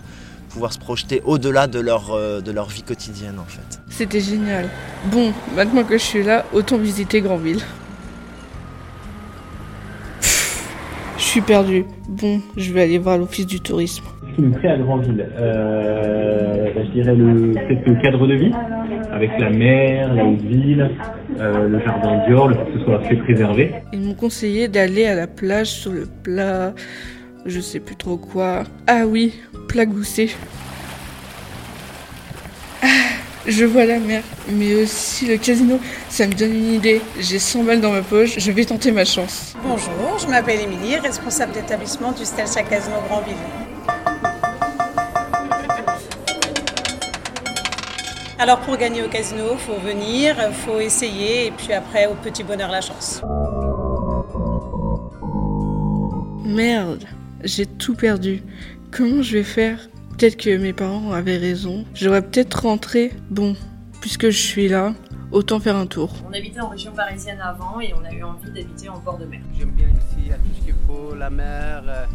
pouvoir 0.49 0.71
se 0.71 0.79
projeter 0.79 1.21
au-delà 1.25 1.67
de 1.67 1.81
leur, 1.81 2.11
euh, 2.11 2.39
de 2.39 2.51
leur 2.51 2.69
vie 2.69 2.83
quotidienne 2.83 3.37
en 3.37 3.45
fait. 3.45 3.81
C'était 3.89 4.21
génial. 4.21 4.69
Bon, 5.11 5.33
maintenant 5.53 5.83
que 5.83 5.97
je 5.97 6.03
suis 6.03 6.23
là, 6.23 6.45
autant 6.53 6.77
visiter 6.77 7.19
Granville. 7.19 7.61
Je 11.17 11.23
suis 11.23 11.41
perdu. 11.41 11.85
Bon, 12.07 12.41
je 12.55 12.71
vais 12.71 12.83
aller 12.83 12.99
voir 12.99 13.17
l'office 13.17 13.47
du 13.47 13.59
tourisme. 13.59 14.05
Qui 14.35 14.41
me 14.41 14.51
plaît 14.51 14.69
à 14.69 14.77
Grandville, 14.77 15.27
euh, 15.39 16.71
bah, 16.73 16.81
je 16.83 16.91
dirais 16.91 17.15
le, 17.15 17.51
peut-être 17.51 17.85
le 17.85 18.01
cadre 18.01 18.25
de 18.25 18.33
vie, 18.33 18.51
avec 19.11 19.29
la 19.37 19.51
mer, 19.51 20.11
la 20.13 20.25
haute 20.25 20.41
ville, 20.41 20.89
euh, 21.39 21.67
le 21.67 21.79
jardin 21.79 22.25
Dior, 22.27 22.47
le 22.47 22.55
fait 22.55 22.65
que 22.65 22.79
ce 22.79 22.85
soit 22.85 22.99
assez 22.99 23.15
préservé. 23.17 23.75
Ils 23.91 23.99
m'ont 23.99 24.15
conseillé 24.15 24.67
d'aller 24.67 25.05
à 25.05 25.13
la 25.13 25.27
plage 25.27 25.67
sur 25.67 25.91
le 25.91 26.07
plat, 26.23 26.73
je 27.45 27.59
sais 27.59 27.79
plus 27.79 27.95
trop 27.95 28.17
quoi. 28.17 28.63
Ah 28.87 29.05
oui, 29.05 29.39
plat 29.67 29.85
goussé. 29.85 30.31
Ah, 32.81 32.87
je 33.45 33.65
vois 33.65 33.85
la 33.85 33.99
mer, 33.99 34.23
mais 34.51 34.73
aussi 34.81 35.27
le 35.27 35.37
casino. 35.37 35.79
Ça 36.09 36.25
me 36.25 36.33
donne 36.33 36.55
une 36.55 36.73
idée. 36.73 37.01
J'ai 37.19 37.37
100 37.37 37.65
balles 37.65 37.81
dans 37.81 37.91
ma 37.91 38.01
poche, 38.01 38.39
je 38.39 38.51
vais 38.51 38.65
tenter 38.65 38.91
ma 38.91 39.05
chance. 39.05 39.55
Bonjour, 39.61 40.17
je 40.19 40.27
m'appelle 40.27 40.61
Émilie, 40.61 40.95
responsable 40.95 41.51
d'établissement 41.51 42.13
du 42.13 42.25
Stelsa 42.25 42.63
Casino 42.63 42.95
Grandville. 43.07 43.35
Alors 48.39 48.59
pour 48.61 48.75
gagner 48.77 49.03
au 49.03 49.09
casino, 49.09 49.55
faut 49.57 49.79
venir, 49.79 50.35
faut 50.51 50.79
essayer 50.79 51.47
et 51.47 51.51
puis 51.51 51.71
après 51.71 52.07
au 52.07 52.15
petit 52.15 52.43
bonheur 52.43 52.71
la 52.71 52.81
chance. 52.81 53.21
Merde, 56.43 57.03
j'ai 57.43 57.65
tout 57.65 57.95
perdu. 57.95 58.43
Comment 58.91 59.21
je 59.21 59.37
vais 59.37 59.43
faire? 59.43 59.79
Peut-être 60.17 60.37
que 60.37 60.57
mes 60.57 60.73
parents 60.73 61.11
avaient 61.11 61.37
raison. 61.37 61.85
J'aurais 61.93 62.21
peut-être 62.21 62.63
rentré. 62.63 63.11
Bon, 63.29 63.55
puisque 64.01 64.29
je 64.29 64.37
suis 64.37 64.67
là, 64.67 64.93
autant 65.31 65.59
faire 65.59 65.75
un 65.75 65.87
tour. 65.87 66.11
On 66.29 66.33
habitait 66.33 66.59
en 66.59 66.69
région 66.69 66.91
parisienne 66.91 67.39
avant 67.41 67.79
et 67.79 67.93
on 67.93 68.05
a 68.05 68.11
eu 68.13 68.23
envie 68.23 68.51
d'habiter 68.51 68.89
en 68.89 68.99
bord 68.99 69.17
de 69.17 69.25
mer. 69.25 69.39
J'aime 69.57 69.71
bien 69.71 69.87
ici, 69.87 70.17
il 70.19 70.27
y 70.27 70.31
a 70.31 70.35
tout 70.35 70.43
ce 70.59 70.65
qu'il 70.65 70.75
faut, 70.87 71.15
la 71.15 71.29
mer. 71.29 71.83
euh, 71.87 72.05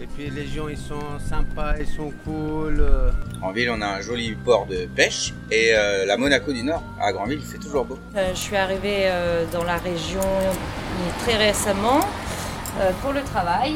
et 0.00 0.06
puis 0.06 0.30
les 0.30 0.46
gens, 0.46 0.68
ils 0.68 0.76
sont 0.78 1.00
sympas, 1.28 1.74
ils 1.80 1.86
sont 1.86 2.12
cool. 2.24 2.78
euh. 2.80 3.10
En 3.42 3.52
ville, 3.52 3.70
on 3.70 3.80
a 3.80 3.86
un 3.86 4.00
joli 4.00 4.32
port 4.44 4.66
de 4.66 4.86
pêche 4.94 5.32
et 5.50 5.70
euh, 5.74 6.04
la 6.06 6.16
Monaco 6.16 6.52
du 6.52 6.62
Nord, 6.62 6.82
à 7.00 7.12
Grandville, 7.12 7.40
il 7.40 7.46
fait 7.46 7.58
toujours 7.58 7.84
beau. 7.84 7.98
Euh, 8.16 8.30
je 8.34 8.38
suis 8.38 8.56
arrivée 8.56 9.02
euh, 9.06 9.44
dans 9.52 9.64
la 9.64 9.76
région 9.76 10.20
très 11.20 11.36
récemment 11.36 12.00
euh, 12.80 12.90
pour 13.02 13.12
le 13.12 13.22
travail, 13.22 13.74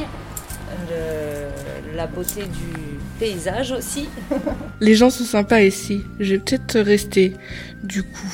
le- 0.91 1.97
la 1.97 2.07
beauté 2.07 2.43
du 2.43 2.99
paysage 3.19 3.73
aussi. 3.73 4.09
Les 4.81 4.95
gens 4.95 5.11
sont 5.11 5.25
sympas 5.25 5.61
ici. 5.61 6.05
Je 6.21 6.35
vais 6.35 6.39
peut-être 6.39 6.79
rester. 6.81 7.35
Du 7.85 8.03
coup, 8.03 8.33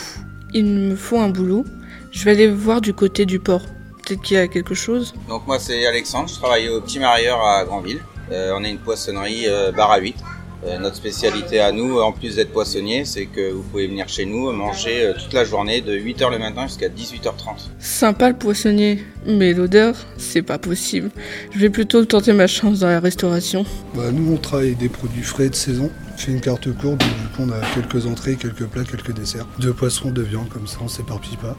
il 0.54 0.64
me 0.66 0.94
faut 0.96 1.18
un 1.18 1.28
boulot. 1.28 1.64
Je 2.12 2.24
vais 2.24 2.30
aller 2.32 2.48
voir 2.48 2.80
du 2.80 2.94
côté 2.94 3.26
du 3.26 3.38
port. 3.40 3.66
Peut-être 4.08 4.22
qu'il 4.22 4.38
y 4.38 4.40
a 4.40 4.48
quelque 4.48 4.74
chose. 4.74 5.12
Donc 5.28 5.46
moi, 5.46 5.58
c'est 5.58 5.86
Alexandre, 5.86 6.30
je 6.30 6.36
travaille 6.36 6.70
au 6.70 6.80
Petit 6.80 6.98
Marieur 6.98 7.42
à 7.42 7.64
Grandville. 7.64 8.00
Euh, 8.32 8.54
on 8.56 8.64
est 8.64 8.70
une 8.70 8.78
poissonnerie 8.78 9.46
euh, 9.46 9.70
bar 9.70 9.90
à 9.90 9.98
8. 9.98 10.16
Euh, 10.64 10.78
notre 10.78 10.96
spécialité 10.96 11.60
à 11.60 11.70
nous, 11.70 12.00
en 12.00 12.10
plus 12.10 12.36
d'être 12.36 12.52
poissonnier, 12.52 13.04
c'est 13.04 13.26
que 13.26 13.52
vous 13.52 13.62
pouvez 13.62 13.86
venir 13.86 14.08
chez 14.08 14.24
nous 14.24 14.50
manger 14.50 15.04
euh, 15.04 15.12
toute 15.12 15.32
la 15.32 15.44
journée 15.44 15.82
de 15.82 15.96
8h 15.96 16.32
le 16.32 16.38
matin 16.38 16.66
jusqu'à 16.66 16.88
18h30. 16.88 17.68
Sympa 17.78 18.30
le 18.30 18.34
poissonnier, 18.34 19.04
mais 19.26 19.52
l'odeur, 19.52 19.94
c'est 20.16 20.42
pas 20.42 20.58
possible. 20.58 21.10
Je 21.52 21.58
vais 21.58 21.70
plutôt 21.70 22.04
tenter 22.04 22.32
ma 22.32 22.48
chance 22.48 22.80
dans 22.80 22.88
la 22.88 22.98
restauration. 22.98 23.64
Bah, 23.94 24.10
nous, 24.10 24.32
on 24.32 24.36
travaille 24.38 24.74
des 24.74 24.88
produits 24.88 25.22
frais 25.22 25.48
de 25.48 25.54
saison. 25.54 25.90
On 26.14 26.18
fait 26.18 26.32
une 26.32 26.40
carte 26.40 26.74
courte, 26.76 26.98
donc 26.98 27.16
du 27.20 27.28
coup, 27.36 27.42
on 27.46 27.50
a 27.50 27.60
quelques 27.74 28.06
entrées, 28.06 28.34
quelques 28.34 28.64
plats, 28.64 28.84
quelques 28.84 29.12
desserts. 29.12 29.46
Deux 29.60 29.74
poissons, 29.74 30.10
deux 30.10 30.22
viandes, 30.22 30.48
comme 30.48 30.66
ça, 30.66 30.78
on 30.82 30.88
s'éparpille 30.88 31.36
pas. 31.36 31.56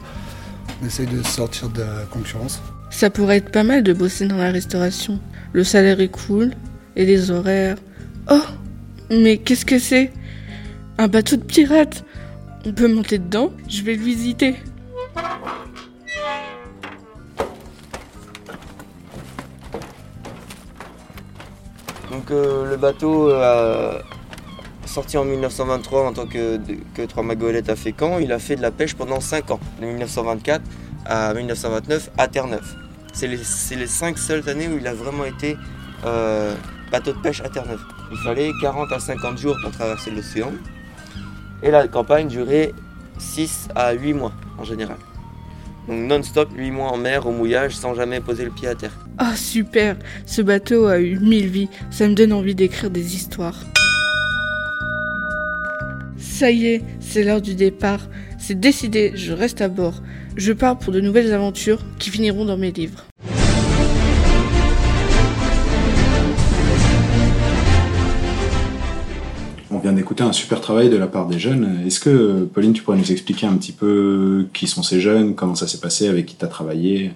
On 0.80 0.86
essaye 0.86 1.06
de 1.06 1.22
sortir 1.22 1.68
de 1.68 1.82
la 1.82 2.04
concurrence. 2.10 2.60
Ça 2.90 3.10
pourrait 3.10 3.36
être 3.36 3.52
pas 3.52 3.64
mal 3.64 3.82
de 3.82 3.92
bosser 3.92 4.26
dans 4.26 4.38
la 4.38 4.50
restauration. 4.50 5.20
Le 5.52 5.64
salaire 5.64 6.00
est 6.00 6.08
cool, 6.08 6.52
et 6.96 7.04
les 7.04 7.30
horaires. 7.30 7.76
Oh 8.30 8.40
Mais 9.10 9.38
qu'est-ce 9.38 9.66
que 9.66 9.78
c'est? 9.78 10.12
Un 10.98 11.08
bateau 11.08 11.36
de 11.36 11.42
pirate 11.44 12.04
On 12.66 12.72
peut 12.72 12.92
monter 12.92 13.18
dedans 13.18 13.52
Je 13.68 13.82
vais 13.82 13.94
le 13.94 14.02
visiter. 14.02 14.56
Donc 22.10 22.30
euh, 22.30 22.68
le 22.68 22.76
bateau 22.76 23.30
euh, 23.30 23.98
sorti 24.90 25.16
en 25.16 25.24
1923 25.24 26.08
en 26.08 26.12
tant 26.12 26.26
que, 26.26 26.58
que 26.94 27.02
Trois 27.02 27.22
Magolettes 27.22 27.70
à 27.70 27.76
Fécamp, 27.76 28.18
il 28.18 28.32
a 28.32 28.38
fait 28.38 28.56
de 28.56 28.62
la 28.62 28.70
pêche 28.70 28.94
pendant 28.94 29.20
5 29.20 29.52
ans, 29.52 29.60
de 29.80 29.86
1924 29.86 30.62
à 31.06 31.32
1929 31.32 32.10
à 32.18 32.28
Terre-Neuve. 32.28 32.74
C'est 33.12 33.28
les, 33.28 33.38
les 33.76 33.86
5 33.86 34.18
seules 34.18 34.48
années 34.48 34.68
où 34.68 34.78
il 34.78 34.86
a 34.86 34.92
vraiment 34.92 35.24
été 35.24 35.56
euh, 36.04 36.54
bateau 36.90 37.12
de 37.12 37.18
pêche 37.18 37.40
à 37.40 37.48
Terre-Neuve. 37.48 37.80
Il 38.10 38.18
fallait 38.18 38.50
40 38.60 38.92
à 38.92 38.98
50 38.98 39.38
jours 39.38 39.56
pour 39.62 39.70
traverser 39.70 40.10
l'océan. 40.10 40.52
Et 41.62 41.70
la 41.70 41.86
campagne 41.86 42.26
durait 42.26 42.72
6 43.18 43.68
à 43.76 43.92
8 43.92 44.12
mois 44.14 44.32
en 44.58 44.64
général. 44.64 44.96
Donc 45.88 46.08
non-stop 46.08 46.48
8 46.56 46.70
mois 46.72 46.88
en 46.88 46.96
mer 46.96 47.26
au 47.26 47.32
mouillage 47.32 47.76
sans 47.76 47.94
jamais 47.94 48.20
poser 48.20 48.44
le 48.44 48.50
pied 48.50 48.66
à 48.66 48.74
terre. 48.74 49.06
Ah 49.18 49.36
super 49.36 49.96
Ce 50.26 50.42
bateau 50.42 50.86
a 50.86 50.98
eu 50.98 51.18
mille 51.18 51.46
vies. 51.46 51.68
Ça 51.90 52.08
me 52.08 52.14
donne 52.14 52.32
envie 52.32 52.54
d'écrire 52.54 52.90
des 52.90 53.14
histoires. 53.14 53.64
Ça 56.40 56.50
y 56.50 56.68
est, 56.68 56.82
c'est 57.00 57.22
l'heure 57.22 57.42
du 57.42 57.54
départ. 57.54 58.08
C'est 58.38 58.58
décidé, 58.58 59.12
je 59.14 59.34
reste 59.34 59.60
à 59.60 59.68
bord. 59.68 59.96
Je 60.36 60.54
pars 60.54 60.78
pour 60.78 60.90
de 60.90 60.98
nouvelles 60.98 61.34
aventures 61.34 61.80
qui 61.98 62.08
finiront 62.08 62.46
dans 62.46 62.56
mes 62.56 62.70
livres. 62.70 63.04
On 69.70 69.80
vient 69.80 69.92
d'écouter 69.92 70.22
un 70.22 70.32
super 70.32 70.62
travail 70.62 70.88
de 70.88 70.96
la 70.96 71.08
part 71.08 71.26
des 71.26 71.38
jeunes. 71.38 71.82
Est-ce 71.86 72.00
que, 72.00 72.44
Pauline, 72.44 72.72
tu 72.72 72.82
pourrais 72.82 72.96
nous 72.96 73.12
expliquer 73.12 73.46
un 73.46 73.58
petit 73.58 73.72
peu 73.72 74.46
qui 74.54 74.66
sont 74.66 74.82
ces 74.82 74.98
jeunes, 74.98 75.34
comment 75.34 75.54
ça 75.54 75.66
s'est 75.66 75.80
passé, 75.80 76.08
avec 76.08 76.24
qui 76.24 76.36
tu 76.36 76.44
as 76.46 76.48
travaillé? 76.48 77.10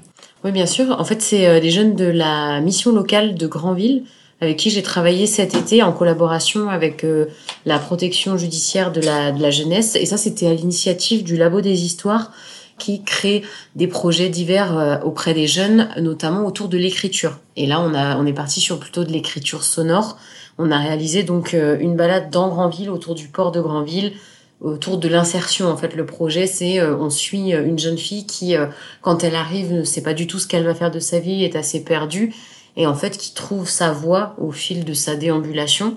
Oui, 0.44 0.52
bien 0.52 0.66
sûr. 0.66 1.00
En 1.00 1.04
fait, 1.04 1.22
c'est 1.22 1.46
euh, 1.46 1.60
les 1.60 1.70
jeunes 1.70 1.96
de 1.96 2.04
la 2.04 2.60
mission 2.60 2.92
locale 2.92 3.36
de 3.36 3.46
Granville 3.46 4.02
avec 4.44 4.58
qui 4.58 4.70
j'ai 4.70 4.82
travaillé 4.82 5.26
cet 5.26 5.54
été 5.54 5.82
en 5.82 5.92
collaboration 5.92 6.68
avec 6.68 7.04
euh, 7.04 7.26
la 7.66 7.78
protection 7.78 8.36
judiciaire 8.36 8.92
de 8.92 9.00
la, 9.00 9.50
jeunesse. 9.50 9.96
Et 9.96 10.06
ça, 10.06 10.16
c'était 10.16 10.46
à 10.46 10.54
l'initiative 10.54 11.24
du 11.24 11.36
Labo 11.36 11.60
des 11.60 11.84
Histoires 11.84 12.30
qui 12.78 13.02
crée 13.02 13.42
des 13.76 13.86
projets 13.86 14.28
divers 14.28 14.76
euh, 14.76 14.98
auprès 15.04 15.34
des 15.34 15.46
jeunes, 15.46 15.88
notamment 16.00 16.44
autour 16.44 16.68
de 16.68 16.76
l'écriture. 16.76 17.38
Et 17.56 17.66
là, 17.66 17.80
on, 17.80 17.94
a, 17.94 18.16
on 18.16 18.26
est 18.26 18.32
parti 18.32 18.60
sur 18.60 18.78
plutôt 18.78 19.04
de 19.04 19.12
l'écriture 19.12 19.64
sonore. 19.64 20.18
On 20.58 20.70
a 20.70 20.78
réalisé 20.78 21.22
donc 21.22 21.54
euh, 21.54 21.76
une 21.78 21.96
balade 21.96 22.30
dans 22.30 22.48
Granville, 22.48 22.90
autour 22.90 23.14
du 23.14 23.28
port 23.28 23.52
de 23.52 23.60
Granville, 23.60 24.12
autour 24.60 24.98
de 24.98 25.08
l'insertion. 25.08 25.68
En 25.68 25.76
fait, 25.76 25.94
le 25.94 26.04
projet, 26.04 26.46
c'est 26.46 26.80
euh, 26.80 26.96
on 26.96 27.10
suit 27.10 27.52
une 27.52 27.78
jeune 27.78 27.98
fille 27.98 28.26
qui, 28.26 28.54
quand 29.02 29.24
elle 29.24 29.36
arrive, 29.36 29.72
ne 29.72 29.84
sait 29.84 30.02
pas 30.02 30.14
du 30.14 30.26
tout 30.26 30.38
ce 30.38 30.46
qu'elle 30.46 30.64
va 30.64 30.74
faire 30.74 30.90
de 30.90 31.00
sa 31.00 31.20
vie, 31.20 31.44
est 31.44 31.56
assez 31.56 31.84
perdue, 31.84 32.34
et 32.76 32.86
en 32.86 32.94
fait 32.94 33.16
qui 33.16 33.34
trouve 33.34 33.68
sa 33.68 33.92
voie 33.92 34.34
au 34.38 34.50
fil 34.50 34.84
de 34.84 34.92
sa 34.94 35.16
déambulation. 35.16 35.96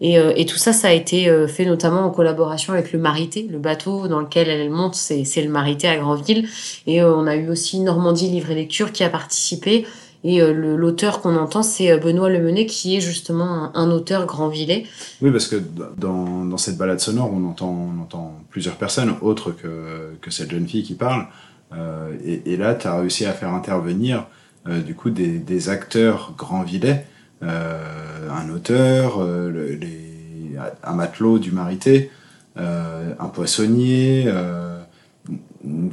Et, 0.00 0.18
euh, 0.18 0.32
tout 0.44 0.56
ça, 0.56 0.72
ça 0.72 0.88
a 0.88 0.92
été 0.92 1.28
euh, 1.28 1.46
fait 1.46 1.64
notamment 1.64 2.04
en 2.04 2.10
collaboration 2.10 2.72
avec 2.72 2.92
le 2.92 2.98
Marité, 2.98 3.46
le 3.50 3.58
bateau 3.58 4.08
dans 4.08 4.20
lequel 4.20 4.48
elle 4.48 4.68
monte, 4.70 4.96
c'est 4.96 5.24
le 5.42 5.48
Marité 5.48 5.88
à 5.88 5.96
Granville. 5.96 6.48
Et 6.86 7.00
euh, 7.00 7.14
on 7.14 7.26
a 7.26 7.36
eu 7.36 7.48
aussi 7.48 7.78
Normandie 7.80 8.28
Livre 8.28 8.50
et 8.50 8.56
Lecture 8.56 8.92
qui 8.92 9.04
a 9.04 9.08
participé. 9.08 9.86
Et 10.24 10.40
l'auteur 10.52 11.20
qu'on 11.20 11.34
entend, 11.34 11.64
c'est 11.64 11.98
Benoît 11.98 12.30
Lemenet, 12.30 12.66
qui 12.66 12.96
est 12.96 13.00
justement 13.00 13.44
un, 13.44 13.72
un 13.74 13.90
auteur 13.90 14.24
grandvillais. 14.24 14.84
Oui, 15.20 15.32
parce 15.32 15.48
que 15.48 15.56
dans, 15.96 16.44
dans 16.44 16.56
cette 16.58 16.76
balade 16.78 17.00
sonore, 17.00 17.28
on 17.34 17.44
entend, 17.44 17.70
on 17.70 18.00
entend 18.00 18.32
plusieurs 18.48 18.76
personnes 18.76 19.16
autres 19.20 19.50
que, 19.50 20.14
que 20.20 20.30
cette 20.30 20.52
jeune 20.52 20.68
fille 20.68 20.84
qui 20.84 20.94
parle. 20.94 21.26
Et, 22.24 22.52
et 22.52 22.56
là, 22.56 22.76
tu 22.76 22.86
as 22.86 23.00
réussi 23.00 23.26
à 23.26 23.32
faire 23.32 23.52
intervenir 23.52 24.28
du 24.66 24.94
coup 24.94 25.10
des, 25.10 25.38
des 25.38 25.68
acteurs 25.68 26.34
grandvillais, 26.38 27.06
euh, 27.42 28.28
un 28.30 28.48
auteur, 28.50 29.20
euh, 29.20 29.76
un 30.84 30.92
matelot 30.92 31.38
du 31.38 31.50
Marité, 31.50 32.10
euh, 32.58 33.14
un 33.18 33.28
poissonnier. 33.28 34.24
euh, 34.26 34.78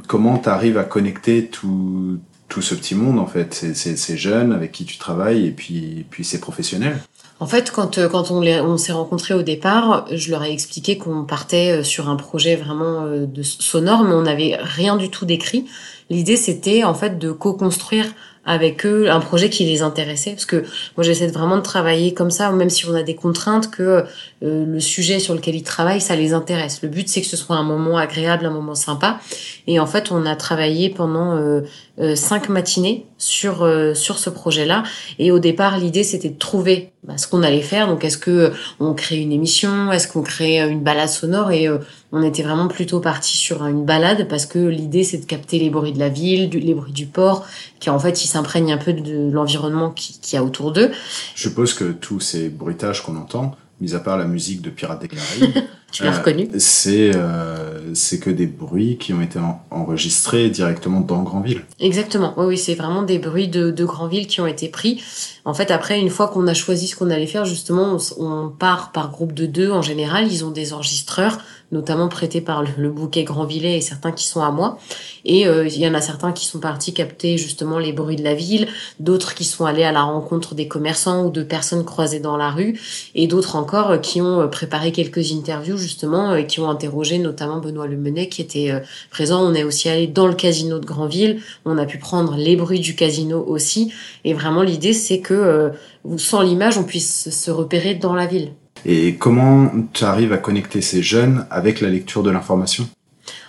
comment 0.06 0.38
tu 0.38 0.48
arrives 0.48 0.78
à 0.78 0.84
connecter 0.84 1.46
tout, 1.46 2.18
tout 2.48 2.62
ce 2.62 2.74
petit 2.74 2.94
monde 2.94 3.18
en 3.18 3.26
fait, 3.26 3.54
ces, 3.54 4.16
jeunes 4.16 4.52
avec 4.52 4.72
qui 4.72 4.84
tu 4.84 4.98
travailles 4.98 5.46
et 5.46 5.50
puis, 5.50 6.06
puis 6.10 6.24
ces 6.24 6.40
professionnels? 6.40 6.98
En 7.38 7.46
fait, 7.46 7.70
quand, 7.70 7.98
euh, 7.98 8.08
quand 8.08 8.30
on, 8.30 8.42
on 8.42 8.76
s'est 8.76 8.92
rencontrés 8.92 9.34
au 9.34 9.42
départ, 9.42 10.06
je 10.12 10.30
leur 10.30 10.44
ai 10.44 10.52
expliqué 10.52 10.98
qu'on 10.98 11.24
partait 11.24 11.82
sur 11.82 12.08
un 12.08 12.16
projet 12.16 12.56
vraiment 12.56 13.06
de 13.06 13.42
sonore, 13.42 14.04
mais 14.04 14.14
on 14.14 14.22
n'avait 14.22 14.56
rien 14.60 14.96
du 14.96 15.10
tout 15.10 15.24
décrit. 15.24 15.64
L'idée, 16.10 16.36
c'était 16.36 16.84
en 16.84 16.94
fait 16.94 17.18
de 17.18 17.32
co-construire 17.32 18.06
avec 18.50 18.84
eux 18.84 19.08
un 19.10 19.20
projet 19.20 19.48
qui 19.48 19.64
les 19.64 19.80
intéressait. 19.82 20.32
Parce 20.32 20.44
que 20.44 20.64
moi 20.96 21.04
j'essaie 21.04 21.28
vraiment 21.28 21.56
de 21.56 21.62
travailler 21.62 22.12
comme 22.14 22.30
ça 22.30 22.50
même 22.50 22.68
si 22.68 22.84
on 22.86 22.94
a 22.94 23.02
des 23.02 23.14
contraintes 23.14 23.70
que 23.70 24.04
euh, 24.42 24.66
le 24.66 24.80
sujet 24.80 25.20
sur 25.20 25.34
lequel 25.34 25.54
ils 25.54 25.62
travaillent 25.62 26.00
ça 26.00 26.16
les 26.16 26.32
intéresse. 26.32 26.82
Le 26.82 26.88
but 26.88 27.08
c'est 27.08 27.20
que 27.20 27.28
ce 27.28 27.36
soit 27.36 27.56
un 27.56 27.62
moment 27.62 27.96
agréable 27.96 28.44
un 28.44 28.50
moment 28.50 28.74
sympa. 28.74 29.20
Et 29.68 29.78
en 29.78 29.86
fait 29.86 30.10
on 30.10 30.26
a 30.26 30.34
travaillé 30.34 30.90
pendant 30.90 31.36
euh, 31.36 31.60
euh, 32.00 32.16
cinq 32.16 32.48
matinées 32.48 33.06
sur 33.20 33.68
sur 33.94 34.18
ce 34.18 34.30
projet 34.30 34.66
là 34.66 34.82
et 35.18 35.30
au 35.30 35.38
départ 35.38 35.78
l'idée 35.78 36.02
c'était 36.02 36.30
de 36.30 36.38
trouver 36.38 36.90
bah, 37.04 37.16
ce 37.16 37.26
qu'on 37.28 37.42
allait 37.42 37.62
faire. 37.62 37.86
Donc 37.86 38.04
est-ce 38.04 38.18
que 38.18 38.52
on 38.78 38.92
crée 38.92 39.16
une 39.16 39.32
émission? 39.32 39.90
Est-ce 39.92 40.08
qu'on 40.08 40.22
crée 40.22 40.60
une 40.60 40.82
balade 40.82 41.08
sonore? 41.08 41.50
Et 41.50 41.68
on 42.12 42.22
était 42.22 42.42
vraiment 42.42 42.68
plutôt 42.68 43.00
parti 43.00 43.36
sur 43.36 43.64
une 43.66 43.84
balade 43.84 44.28
parce 44.28 44.46
que 44.46 44.58
l'idée 44.58 45.04
c'est 45.04 45.18
de 45.18 45.24
capter 45.24 45.58
les 45.58 45.70
bruits 45.70 45.92
de 45.92 45.98
la 45.98 46.08
ville 46.08 46.50
les 46.50 46.74
bruits 46.74 46.92
du 46.92 47.06
port 47.06 47.46
qui 47.78 47.90
en 47.90 47.98
fait 47.98 48.16
s'imprègnent 48.16 48.72
un 48.72 48.78
peu 48.78 48.92
de 48.92 49.30
l'environnement 49.30 49.90
qui, 49.90 50.18
y 50.32 50.36
a 50.36 50.44
autour 50.44 50.72
d'eux. 50.72 50.90
Je 51.34 51.48
suppose 51.48 51.74
que 51.74 51.92
tous 51.92 52.20
ces 52.20 52.48
bruitages 52.48 53.02
qu'on 53.02 53.16
entend, 53.16 53.56
mis 53.80 53.94
à 53.94 54.00
part 54.00 54.18
la 54.18 54.26
musique 54.26 54.62
de 54.62 54.70
Pirates 54.70 55.00
des 55.00 55.08
Caraïbes, 55.08 55.64
tu 55.92 56.04
l'as 56.04 56.18
reconnu 56.18 56.48
C'est 56.58 57.14
euh, 57.14 57.94
c'est 57.94 58.18
que 58.20 58.30
des 58.30 58.46
bruits 58.46 58.98
qui 58.98 59.12
ont 59.12 59.20
été 59.20 59.38
enregistrés 59.70 60.50
directement 60.50 61.00
dans 61.00 61.22
Grandville. 61.22 61.62
Exactement. 61.80 62.34
Oui, 62.36 62.46
oui, 62.46 62.58
c'est 62.58 62.74
vraiment 62.74 63.02
des 63.02 63.18
bruits 63.18 63.48
de, 63.48 63.70
de 63.70 63.84
Grandville 63.84 64.26
qui 64.26 64.40
ont 64.40 64.46
été 64.46 64.68
pris. 64.68 65.02
En 65.44 65.54
fait, 65.54 65.70
après, 65.70 65.98
une 65.98 66.10
fois 66.10 66.28
qu'on 66.28 66.46
a 66.46 66.54
choisi 66.54 66.88
ce 66.88 66.96
qu'on 66.96 67.10
allait 67.10 67.26
faire, 67.26 67.44
justement, 67.44 67.96
on, 68.18 68.24
on, 68.24 68.48
part 68.48 68.92
par 68.92 69.10
groupe 69.10 69.32
de 69.32 69.46
deux. 69.46 69.70
En 69.70 69.82
général, 69.82 70.30
ils 70.30 70.44
ont 70.44 70.50
des 70.50 70.72
enregistreurs 70.72 71.38
notamment 71.72 72.08
prêtés 72.08 72.40
par 72.40 72.62
le, 72.62 72.90
bouquet 72.90 73.24
Grandvillet 73.24 73.76
et 73.76 73.80
certains 73.80 74.12
qui 74.12 74.26
sont 74.26 74.42
à 74.42 74.50
moi. 74.50 74.78
Et 75.24 75.46
euh, 75.46 75.66
il 75.66 75.78
y 75.78 75.86
en 75.86 75.94
a 75.94 76.00
certains 76.00 76.32
qui 76.32 76.46
sont 76.46 76.58
partis 76.58 76.92
capter 76.92 77.38
justement 77.38 77.78
les 77.78 77.92
bruits 77.92 78.16
de 78.16 78.24
la 78.24 78.34
ville, 78.34 78.68
d'autres 78.98 79.34
qui 79.34 79.44
sont 79.44 79.64
allés 79.64 79.84
à 79.84 79.92
la 79.92 80.02
rencontre 80.02 80.54
des 80.54 80.66
commerçants 80.66 81.24
ou 81.24 81.30
de 81.30 81.42
personnes 81.42 81.84
croisées 81.84 82.20
dans 82.20 82.36
la 82.36 82.50
rue, 82.50 82.80
et 83.14 83.26
d'autres 83.26 83.56
encore 83.56 83.90
euh, 83.90 83.98
qui 83.98 84.20
ont 84.20 84.40
euh, 84.40 84.46
préparé 84.46 84.92
quelques 84.92 85.32
interviews 85.32 85.76
justement 85.76 86.34
et 86.34 86.46
qui 86.46 86.60
ont 86.60 86.68
interrogé 86.68 87.18
notamment 87.18 87.58
Benoît 87.58 87.86
Lemenet 87.86 88.28
qui 88.28 88.42
était 88.42 88.72
présent. 89.10 89.42
On 89.42 89.54
est 89.54 89.64
aussi 89.64 89.88
allé 89.88 90.06
dans 90.06 90.26
le 90.26 90.34
casino 90.34 90.78
de 90.78 90.86
Grandville, 90.86 91.40
on 91.64 91.78
a 91.78 91.86
pu 91.86 91.98
prendre 91.98 92.36
les 92.36 92.56
bruits 92.56 92.80
du 92.80 92.94
casino 92.94 93.44
aussi. 93.46 93.92
Et 94.24 94.34
vraiment 94.34 94.62
l'idée 94.62 94.92
c'est 94.92 95.20
que 95.20 95.72
sans 96.16 96.42
l'image 96.42 96.78
on 96.78 96.84
puisse 96.84 97.30
se 97.30 97.50
repérer 97.50 97.94
dans 97.94 98.14
la 98.14 98.26
ville. 98.26 98.52
Et 98.84 99.14
comment 99.16 99.70
tu 99.92 100.04
arrives 100.04 100.32
à 100.32 100.38
connecter 100.38 100.80
ces 100.80 101.02
jeunes 101.02 101.46
avec 101.50 101.80
la 101.80 101.88
lecture 101.88 102.22
de 102.22 102.30
l'information? 102.30 102.88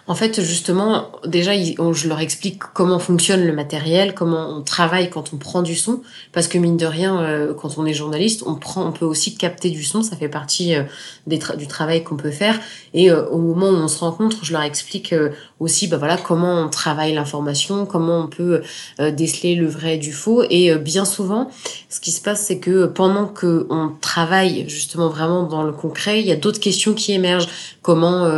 En 0.07 0.15
fait, 0.15 0.41
justement, 0.41 1.11
déjà, 1.25 1.51
je 1.53 2.07
leur 2.07 2.19
explique 2.19 2.59
comment 2.73 2.97
fonctionne 2.97 3.45
le 3.45 3.53
matériel, 3.53 4.13
comment 4.15 4.49
on 4.49 4.61
travaille 4.61 5.09
quand 5.09 5.31
on 5.33 5.37
prend 5.37 5.61
du 5.61 5.75
son, 5.75 6.01
parce 6.33 6.47
que 6.47 6.57
mine 6.57 6.75
de 6.75 6.85
rien, 6.85 7.21
euh, 7.21 7.53
quand 7.53 7.77
on 7.77 7.85
est 7.85 7.93
journaliste, 7.93 8.43
on 8.45 8.55
prend, 8.55 8.85
on 8.85 8.91
peut 8.91 9.05
aussi 9.05 9.35
capter 9.35 9.69
du 9.69 9.83
son, 9.83 10.01
ça 10.01 10.15
fait 10.15 10.27
partie 10.27 10.75
euh, 10.75 10.83
du 11.27 11.67
travail 11.67 12.03
qu'on 12.03 12.17
peut 12.17 12.31
faire. 12.31 12.59
Et 12.93 13.11
euh, 13.11 13.25
au 13.27 13.37
moment 13.37 13.67
où 13.67 13.75
on 13.75 13.87
se 13.87 13.99
rencontre, 13.99 14.43
je 14.43 14.51
leur 14.53 14.63
explique 14.63 15.13
aussi, 15.59 15.87
bah 15.87 15.97
voilà, 15.97 16.17
comment 16.17 16.61
on 16.61 16.69
travaille 16.69 17.13
l'information, 17.13 17.85
comment 17.85 18.19
on 18.19 18.27
peut 18.27 18.61
déceler 18.99 19.55
le 19.55 19.67
vrai 19.67 19.97
du 19.97 20.11
faux. 20.11 20.43
Et 20.49 20.75
bien 20.75 21.05
souvent, 21.05 21.51
ce 21.89 21.99
qui 21.99 22.11
se 22.11 22.21
passe, 22.21 22.45
c'est 22.45 22.57
que 22.57 22.87
pendant 22.87 23.27
que 23.27 23.67
on 23.69 23.91
travaille 24.01 24.67
justement 24.67 25.09
vraiment 25.09 25.43
dans 25.43 25.63
le 25.63 25.71
concret, 25.71 26.19
il 26.19 26.25
y 26.25 26.31
a 26.31 26.35
d'autres 26.35 26.59
questions 26.59 26.93
qui 26.93 27.13
émergent. 27.13 27.47
Comment 27.81 28.29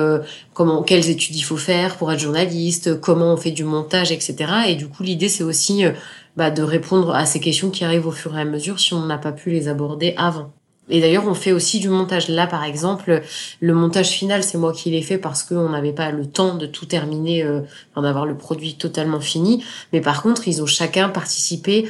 comment, 0.53 0.83
quelles 0.83 1.09
études 1.09 1.35
il 1.35 1.41
faut 1.41 1.57
faire 1.57 1.97
pour 1.97 2.11
être 2.11 2.19
journaliste, 2.19 2.99
comment 2.99 3.33
on 3.33 3.37
fait 3.37 3.51
du 3.51 3.63
montage, 3.63 4.11
etc. 4.11 4.35
Et 4.67 4.75
du 4.75 4.87
coup, 4.87 5.03
l'idée, 5.03 5.29
c'est 5.29 5.43
aussi 5.43 5.85
euh, 5.85 5.91
bah, 6.37 6.51
de 6.51 6.63
répondre 6.63 7.13
à 7.13 7.25
ces 7.25 7.39
questions 7.39 7.69
qui 7.69 7.83
arrivent 7.83 8.07
au 8.07 8.11
fur 8.11 8.37
et 8.37 8.41
à 8.41 8.45
mesure 8.45 8.79
si 8.79 8.93
on 8.93 9.05
n'a 9.05 9.17
pas 9.17 9.31
pu 9.31 9.49
les 9.49 9.67
aborder 9.67 10.13
avant. 10.17 10.51
Et 10.89 10.99
d'ailleurs, 10.99 11.27
on 11.27 11.33
fait 11.33 11.53
aussi 11.53 11.79
du 11.79 11.87
montage. 11.87 12.27
Là, 12.27 12.45
par 12.45 12.65
exemple, 12.65 13.21
le 13.61 13.73
montage 13.73 14.09
final, 14.09 14.43
c'est 14.43 14.57
moi 14.57 14.73
qui 14.73 14.91
l'ai 14.91 15.01
fait 15.01 15.17
parce 15.17 15.43
qu'on 15.43 15.69
n'avait 15.69 15.93
pas 15.93 16.11
le 16.11 16.25
temps 16.25 16.55
de 16.55 16.65
tout 16.65 16.85
terminer, 16.85 17.41
euh, 17.41 17.61
d'avoir 17.95 18.25
le 18.25 18.35
produit 18.35 18.75
totalement 18.75 19.21
fini. 19.21 19.63
Mais 19.93 20.01
par 20.01 20.21
contre, 20.21 20.47
ils 20.47 20.61
ont 20.61 20.65
chacun 20.65 21.07
participé 21.07 21.89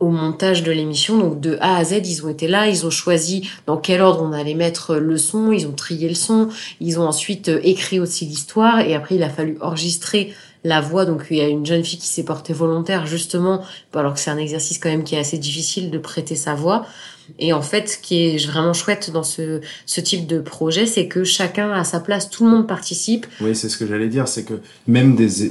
au 0.00 0.10
montage 0.10 0.62
de 0.62 0.72
l'émission. 0.72 1.18
Donc 1.18 1.40
de 1.40 1.56
A 1.60 1.76
à 1.76 1.84
Z, 1.84 2.00
ils 2.04 2.24
ont 2.24 2.28
été 2.28 2.48
là, 2.48 2.68
ils 2.68 2.86
ont 2.86 2.90
choisi 2.90 3.48
dans 3.66 3.76
quel 3.76 4.00
ordre 4.00 4.22
on 4.22 4.32
allait 4.32 4.54
mettre 4.54 4.96
le 4.96 5.16
son, 5.16 5.52
ils 5.52 5.66
ont 5.66 5.72
trié 5.72 6.08
le 6.08 6.14
son, 6.14 6.48
ils 6.80 7.00
ont 7.00 7.06
ensuite 7.06 7.48
euh, 7.48 7.60
écrit 7.62 8.00
aussi 8.00 8.24
l'histoire. 8.26 8.80
Et 8.80 8.94
après 8.94 9.16
il 9.16 9.22
a 9.22 9.30
fallu 9.30 9.58
enregistrer 9.60 10.32
la 10.64 10.80
voix. 10.80 11.04
Donc 11.04 11.26
il 11.30 11.36
y 11.36 11.40
a 11.40 11.48
une 11.48 11.64
jeune 11.64 11.84
fille 11.84 11.98
qui 11.98 12.06
s'est 12.08 12.24
portée 12.24 12.52
volontaire 12.52 13.06
justement, 13.06 13.62
alors 13.94 14.14
que 14.14 14.20
c'est 14.20 14.30
un 14.30 14.38
exercice 14.38 14.78
quand 14.78 14.88
même 14.88 15.04
qui 15.04 15.14
est 15.14 15.18
assez 15.18 15.38
difficile 15.38 15.90
de 15.90 15.98
prêter 15.98 16.34
sa 16.34 16.54
voix. 16.54 16.86
Et 17.38 17.52
en 17.52 17.60
fait, 17.60 17.90
ce 17.90 17.98
qui 17.98 18.24
est 18.24 18.46
vraiment 18.46 18.72
chouette 18.72 19.10
dans 19.12 19.22
ce, 19.22 19.60
ce 19.84 20.00
type 20.00 20.26
de 20.26 20.40
projet, 20.40 20.86
c'est 20.86 21.08
que 21.08 21.24
chacun 21.24 21.70
a 21.72 21.84
sa 21.84 22.00
place, 22.00 22.30
tout 22.30 22.44
le 22.44 22.50
monde 22.50 22.66
participe. 22.66 23.26
Oui, 23.42 23.54
c'est 23.54 23.68
ce 23.68 23.76
que 23.76 23.86
j'allais 23.86 24.08
dire, 24.08 24.28
c'est 24.28 24.44
que 24.44 24.54
même 24.86 25.14
des, 25.14 25.50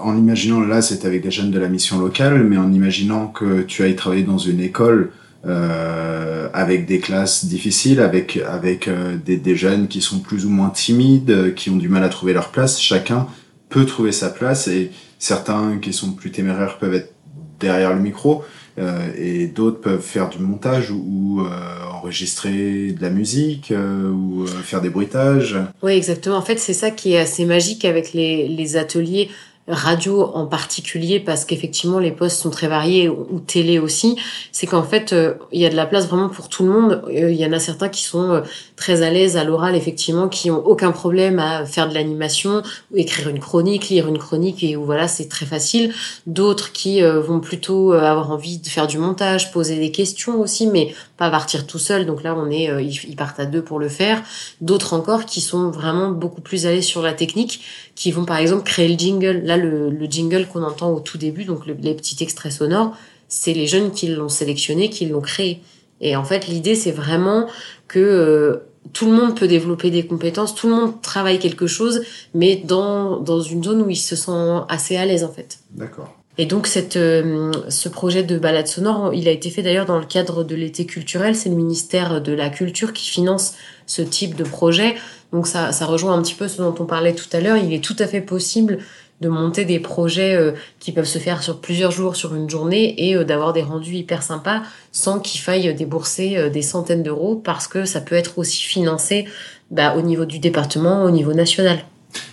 en 0.00 0.16
imaginant, 0.16 0.60
là 0.60 0.82
c'était 0.82 1.06
avec 1.06 1.22
des 1.22 1.32
jeunes 1.32 1.50
de 1.50 1.58
la 1.58 1.68
mission 1.68 1.98
locale, 1.98 2.44
mais 2.44 2.56
en 2.56 2.72
imaginant 2.72 3.26
que 3.26 3.62
tu 3.62 3.82
ailles 3.82 3.96
travailler 3.96 4.22
dans 4.22 4.38
une 4.38 4.60
école, 4.60 5.10
euh, 5.44 6.48
avec 6.54 6.86
des 6.86 6.98
classes 6.98 7.44
difficiles, 7.44 8.00
avec, 8.00 8.38
avec 8.48 8.88
euh, 8.88 9.16
des, 9.16 9.36
des, 9.36 9.54
jeunes 9.54 9.86
qui 9.86 10.00
sont 10.00 10.18
plus 10.18 10.44
ou 10.44 10.50
moins 10.50 10.70
timides, 10.70 11.54
qui 11.54 11.70
ont 11.70 11.76
du 11.76 11.88
mal 11.88 12.02
à 12.02 12.08
trouver 12.08 12.32
leur 12.32 12.48
place. 12.48 12.80
Chacun 12.80 13.28
peut 13.68 13.86
trouver 13.86 14.12
sa 14.12 14.30
place 14.30 14.68
et 14.68 14.90
certains 15.18 15.78
qui 15.78 15.92
sont 15.92 16.12
plus 16.12 16.30
téméraires 16.30 16.78
peuvent 16.78 16.94
être 16.94 17.12
derrière 17.58 17.94
le 17.94 18.00
micro 18.00 18.44
euh, 18.78 19.08
et 19.16 19.46
d'autres 19.46 19.80
peuvent 19.80 20.02
faire 20.02 20.28
du 20.28 20.38
montage 20.38 20.90
ou, 20.90 21.40
euh, 21.40 21.50
enregistrer 21.92 22.92
de 22.92 23.00
la 23.00 23.08
musique 23.08 23.70
euh, 23.70 24.10
ou 24.10 24.46
faire 24.46 24.82
des 24.82 24.90
bruitages. 24.90 25.56
Oui, 25.82 25.92
exactement. 25.92 26.36
En 26.36 26.42
fait, 26.42 26.58
c'est 26.58 26.74
ça 26.74 26.90
qui 26.90 27.14
est 27.14 27.18
assez 27.18 27.46
magique 27.46 27.84
avec 27.86 28.12
les, 28.12 28.48
les 28.48 28.76
ateliers 28.76 29.30
radio 29.68 30.30
en 30.34 30.46
particulier 30.46 31.18
parce 31.18 31.44
qu'effectivement 31.44 31.98
les 31.98 32.12
postes 32.12 32.40
sont 32.40 32.50
très 32.50 32.68
variés 32.68 33.08
ou 33.08 33.40
télé 33.40 33.78
aussi 33.78 34.16
c'est 34.52 34.66
qu'en 34.66 34.84
fait 34.84 35.12
euh, 35.12 35.34
il 35.50 35.60
y 35.60 35.66
a 35.66 35.70
de 35.70 35.74
la 35.74 35.86
place 35.86 36.06
vraiment 36.06 36.28
pour 36.28 36.48
tout 36.48 36.64
le 36.64 36.70
monde. 36.70 37.02
Euh, 37.08 37.30
il 37.30 37.36
y 37.36 37.44
en 37.44 37.52
a 37.52 37.58
certains 37.58 37.88
qui 37.88 38.02
sont 38.02 38.30
euh, 38.30 38.40
très 38.76 39.02
à 39.02 39.10
l'aise 39.10 39.36
à 39.36 39.44
l'oral 39.44 39.74
effectivement 39.74 40.28
qui 40.28 40.50
ont 40.50 40.64
aucun 40.64 40.92
problème 40.92 41.38
à 41.40 41.66
faire 41.66 41.88
de 41.88 41.94
l'animation 41.94 42.62
écrire 42.94 43.28
une 43.28 43.40
chronique 43.40 43.88
lire 43.88 44.06
une 44.06 44.18
chronique 44.18 44.62
et 44.62 44.76
où 44.76 44.84
voilà 44.84 45.08
c'est 45.08 45.28
très 45.28 45.46
facile. 45.46 45.92
D'autres 46.26 46.72
qui 46.72 47.00
vont 47.02 47.40
plutôt 47.40 47.92
avoir 47.92 48.30
envie 48.30 48.58
de 48.58 48.66
faire 48.68 48.86
du 48.86 48.98
montage 48.98 49.52
poser 49.52 49.76
des 49.78 49.90
questions 49.90 50.40
aussi 50.40 50.66
mais 50.66 50.94
pas 51.16 51.30
partir 51.30 51.66
tout 51.66 51.78
seul. 51.78 52.06
Donc 52.06 52.22
là 52.22 52.36
on 52.36 52.50
est 52.50 52.70
ils 52.84 53.16
partent 53.16 53.40
à 53.40 53.46
deux 53.46 53.62
pour 53.62 53.78
le 53.78 53.88
faire. 53.88 54.22
D'autres 54.60 54.94
encore 54.94 55.24
qui 55.24 55.40
sont 55.40 55.70
vraiment 55.70 56.10
beaucoup 56.10 56.40
plus 56.40 56.66
à 56.66 56.70
l'aise 56.70 56.84
sur 56.84 57.02
la 57.02 57.12
technique 57.12 57.60
qui 57.96 58.12
vont 58.12 58.24
par 58.24 58.36
exemple 58.36 58.62
créer 58.62 58.88
le 58.88 58.98
jingle. 58.98 59.42
Le, 59.56 59.92
jingle 60.06 60.46
qu'on 60.46 60.62
entend 60.62 60.92
au 60.92 61.00
tout 61.00 61.18
début, 61.18 61.44
donc 61.44 61.66
les 61.66 61.94
petits 61.94 62.16
extraits 62.22 62.52
sonores, 62.52 62.96
c'est 63.28 63.52
les 63.52 63.66
jeunes 63.66 63.90
qui 63.90 64.08
l'ont 64.08 64.28
sélectionné, 64.28 64.90
qui 64.90 65.06
l'ont 65.06 65.20
créé. 65.20 65.60
Et 66.00 66.16
en 66.16 66.24
fait, 66.24 66.46
l'idée, 66.46 66.74
c'est 66.74 66.92
vraiment 66.92 67.46
que 67.88 67.98
euh, 67.98 68.56
tout 68.92 69.06
le 69.06 69.12
monde 69.12 69.36
peut 69.36 69.48
développer 69.48 69.90
des 69.90 70.06
compétences, 70.06 70.54
tout 70.54 70.68
le 70.68 70.74
monde 70.74 71.00
travaille 71.02 71.38
quelque 71.38 71.66
chose, 71.66 72.02
mais 72.34 72.56
dans, 72.56 73.18
dans 73.18 73.40
une 73.40 73.64
zone 73.64 73.82
où 73.82 73.90
il 73.90 73.96
se 73.96 74.14
sent 74.14 74.60
assez 74.68 74.96
à 74.96 75.06
l'aise, 75.06 75.24
en 75.24 75.32
fait. 75.32 75.58
D'accord. 75.70 76.14
Et 76.38 76.44
donc 76.44 76.66
cette, 76.66 76.96
euh, 76.96 77.50
ce 77.70 77.88
projet 77.88 78.22
de 78.22 78.38
balade 78.38 78.66
sonore, 78.66 79.14
il 79.14 79.26
a 79.26 79.30
été 79.30 79.48
fait 79.48 79.62
d'ailleurs 79.62 79.86
dans 79.86 79.98
le 79.98 80.04
cadre 80.04 80.44
de 80.44 80.54
l'été 80.54 80.84
culturel. 80.84 81.34
C'est 81.34 81.48
le 81.48 81.54
ministère 81.54 82.20
de 82.20 82.32
la 82.32 82.50
Culture 82.50 82.92
qui 82.92 83.08
finance 83.08 83.54
ce 83.86 84.02
type 84.02 84.34
de 84.34 84.44
projet. 84.44 84.96
Donc 85.32 85.46
ça, 85.46 85.72
ça 85.72 85.86
rejoint 85.86 86.12
un 86.12 86.20
petit 86.20 86.34
peu 86.34 86.46
ce 86.46 86.58
dont 86.58 86.74
on 86.78 86.84
parlait 86.84 87.14
tout 87.14 87.28
à 87.32 87.40
l'heure. 87.40 87.56
Il 87.56 87.72
est 87.72 87.82
tout 87.82 87.96
à 87.98 88.06
fait 88.06 88.20
possible 88.20 88.80
de 89.20 89.28
monter 89.28 89.64
des 89.64 89.80
projets 89.80 90.34
euh, 90.34 90.52
qui 90.78 90.92
peuvent 90.92 91.04
se 91.04 91.18
faire 91.18 91.42
sur 91.42 91.60
plusieurs 91.60 91.90
jours, 91.90 92.16
sur 92.16 92.34
une 92.34 92.50
journée, 92.50 93.08
et 93.08 93.16
euh, 93.16 93.24
d'avoir 93.24 93.52
des 93.52 93.62
rendus 93.62 93.94
hyper 93.94 94.22
sympas 94.22 94.62
sans 94.92 95.20
qu'il 95.20 95.40
faille 95.40 95.74
débourser 95.74 96.50
des 96.50 96.62
centaines 96.62 97.02
d'euros 97.02 97.36
parce 97.36 97.68
que 97.68 97.84
ça 97.84 98.00
peut 98.00 98.14
être 98.14 98.38
aussi 98.38 98.62
financé 98.62 99.26
bah, 99.70 99.94
au 99.96 100.02
niveau 100.02 100.24
du 100.24 100.38
département, 100.38 101.04
au 101.04 101.10
niveau 101.10 101.34
national. 101.34 101.84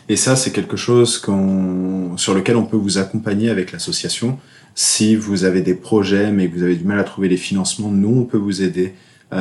Et 0.08 0.16
ça, 0.16 0.36
c'est 0.36 0.52
quelque 0.52 0.78
chose 0.78 1.22
sur 2.18 2.34
lequel 2.34 2.56
on 2.56 2.66
peut 2.66 2.78
vous 2.78 2.98
accompagner 2.98 3.50
avec 3.50 3.72
l'association. 3.72 4.38
Si 4.76 5.16
vous 5.16 5.44
avez 5.44 5.62
des 5.62 5.76
projets 5.76 6.32
mais 6.32 6.50
que 6.50 6.56
vous 6.56 6.64
avez 6.64 6.76
du 6.76 6.86
mal 6.86 7.00
à 7.00 7.04
trouver 7.04 7.28
les 7.28 7.38
financements, 7.38 7.90
nous, 7.90 8.22
on 8.22 8.24
peut 8.24 8.38
vous 8.38 8.62
aider 8.62 8.94
euh, 9.34 9.36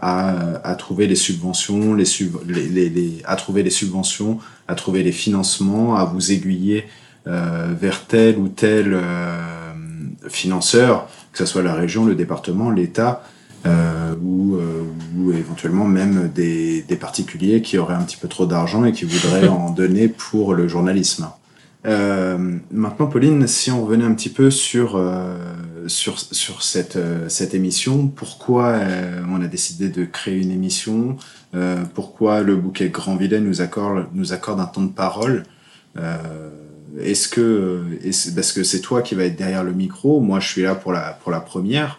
à, 0.00 0.74
trouver 0.78 1.06
les 1.06 1.16
subventions, 1.16 1.94
les, 1.94 3.22
à 3.24 3.36
trouver 3.36 3.62
les 3.62 3.70
subventions, 3.70 4.38
à 4.68 4.74
trouver 4.74 5.02
les 5.02 5.12
financements, 5.12 5.96
à 5.96 6.04
vous 6.04 6.32
aiguiller 6.32 6.84
euh, 7.26 7.72
vers 7.78 8.06
tel 8.06 8.38
ou 8.38 8.48
tel 8.48 8.92
euh, 8.92 9.38
financeur, 10.28 11.08
que 11.32 11.38
ce 11.38 11.46
soit 11.46 11.62
la 11.62 11.74
région, 11.74 12.04
le 12.04 12.14
département, 12.14 12.70
l'État, 12.70 13.22
euh, 13.66 14.14
ou, 14.22 14.56
euh, 14.56 14.82
ou, 15.16 15.32
éventuellement 15.32 15.86
même 15.86 16.30
des, 16.34 16.82
des, 16.82 16.96
particuliers 16.96 17.62
qui 17.62 17.78
auraient 17.78 17.94
un 17.94 18.02
petit 18.02 18.18
peu 18.18 18.28
trop 18.28 18.44
d'argent 18.44 18.84
et 18.84 18.92
qui 18.92 19.06
voudraient 19.06 19.48
en 19.48 19.70
donner 19.70 20.08
pour 20.08 20.52
le 20.52 20.68
journalisme. 20.68 21.30
Euh, 21.86 22.58
maintenant, 22.70 23.06
Pauline, 23.06 23.46
si 23.46 23.70
on 23.70 23.86
revenait 23.86 24.04
un 24.04 24.12
petit 24.12 24.28
peu 24.28 24.50
sur, 24.50 25.02
sur, 25.86 26.18
sur 26.18 26.62
cette, 26.62 26.98
cette 27.28 27.54
émission, 27.54 28.08
pourquoi 28.08 28.80
on 29.30 29.42
a 29.42 29.46
décidé 29.46 29.88
de 29.88 30.04
créer 30.04 30.36
une 30.36 30.50
émission? 30.50 31.16
Pourquoi 31.94 32.42
le 32.42 32.56
bouquet 32.56 32.88
Grand 32.88 33.16
Vilet 33.16 33.40
nous 33.40 33.60
accorde, 33.60 34.06
nous 34.12 34.32
accorde 34.32 34.60
un 34.60 34.66
temps 34.66 34.82
de 34.82 34.92
parole 34.92 35.44
Est-ce 36.98 37.28
que 37.28 37.84
est 38.02 38.34
parce 38.34 38.52
que 38.52 38.62
c'est 38.62 38.80
toi 38.80 39.02
qui 39.02 39.14
va 39.14 39.24
être 39.24 39.36
derrière 39.36 39.64
le 39.64 39.72
micro 39.72 40.20
Moi, 40.20 40.40
je 40.40 40.48
suis 40.48 40.62
là 40.62 40.74
pour 40.74 40.92
la, 40.92 41.18
pour 41.22 41.30
la 41.30 41.40
première 41.40 41.98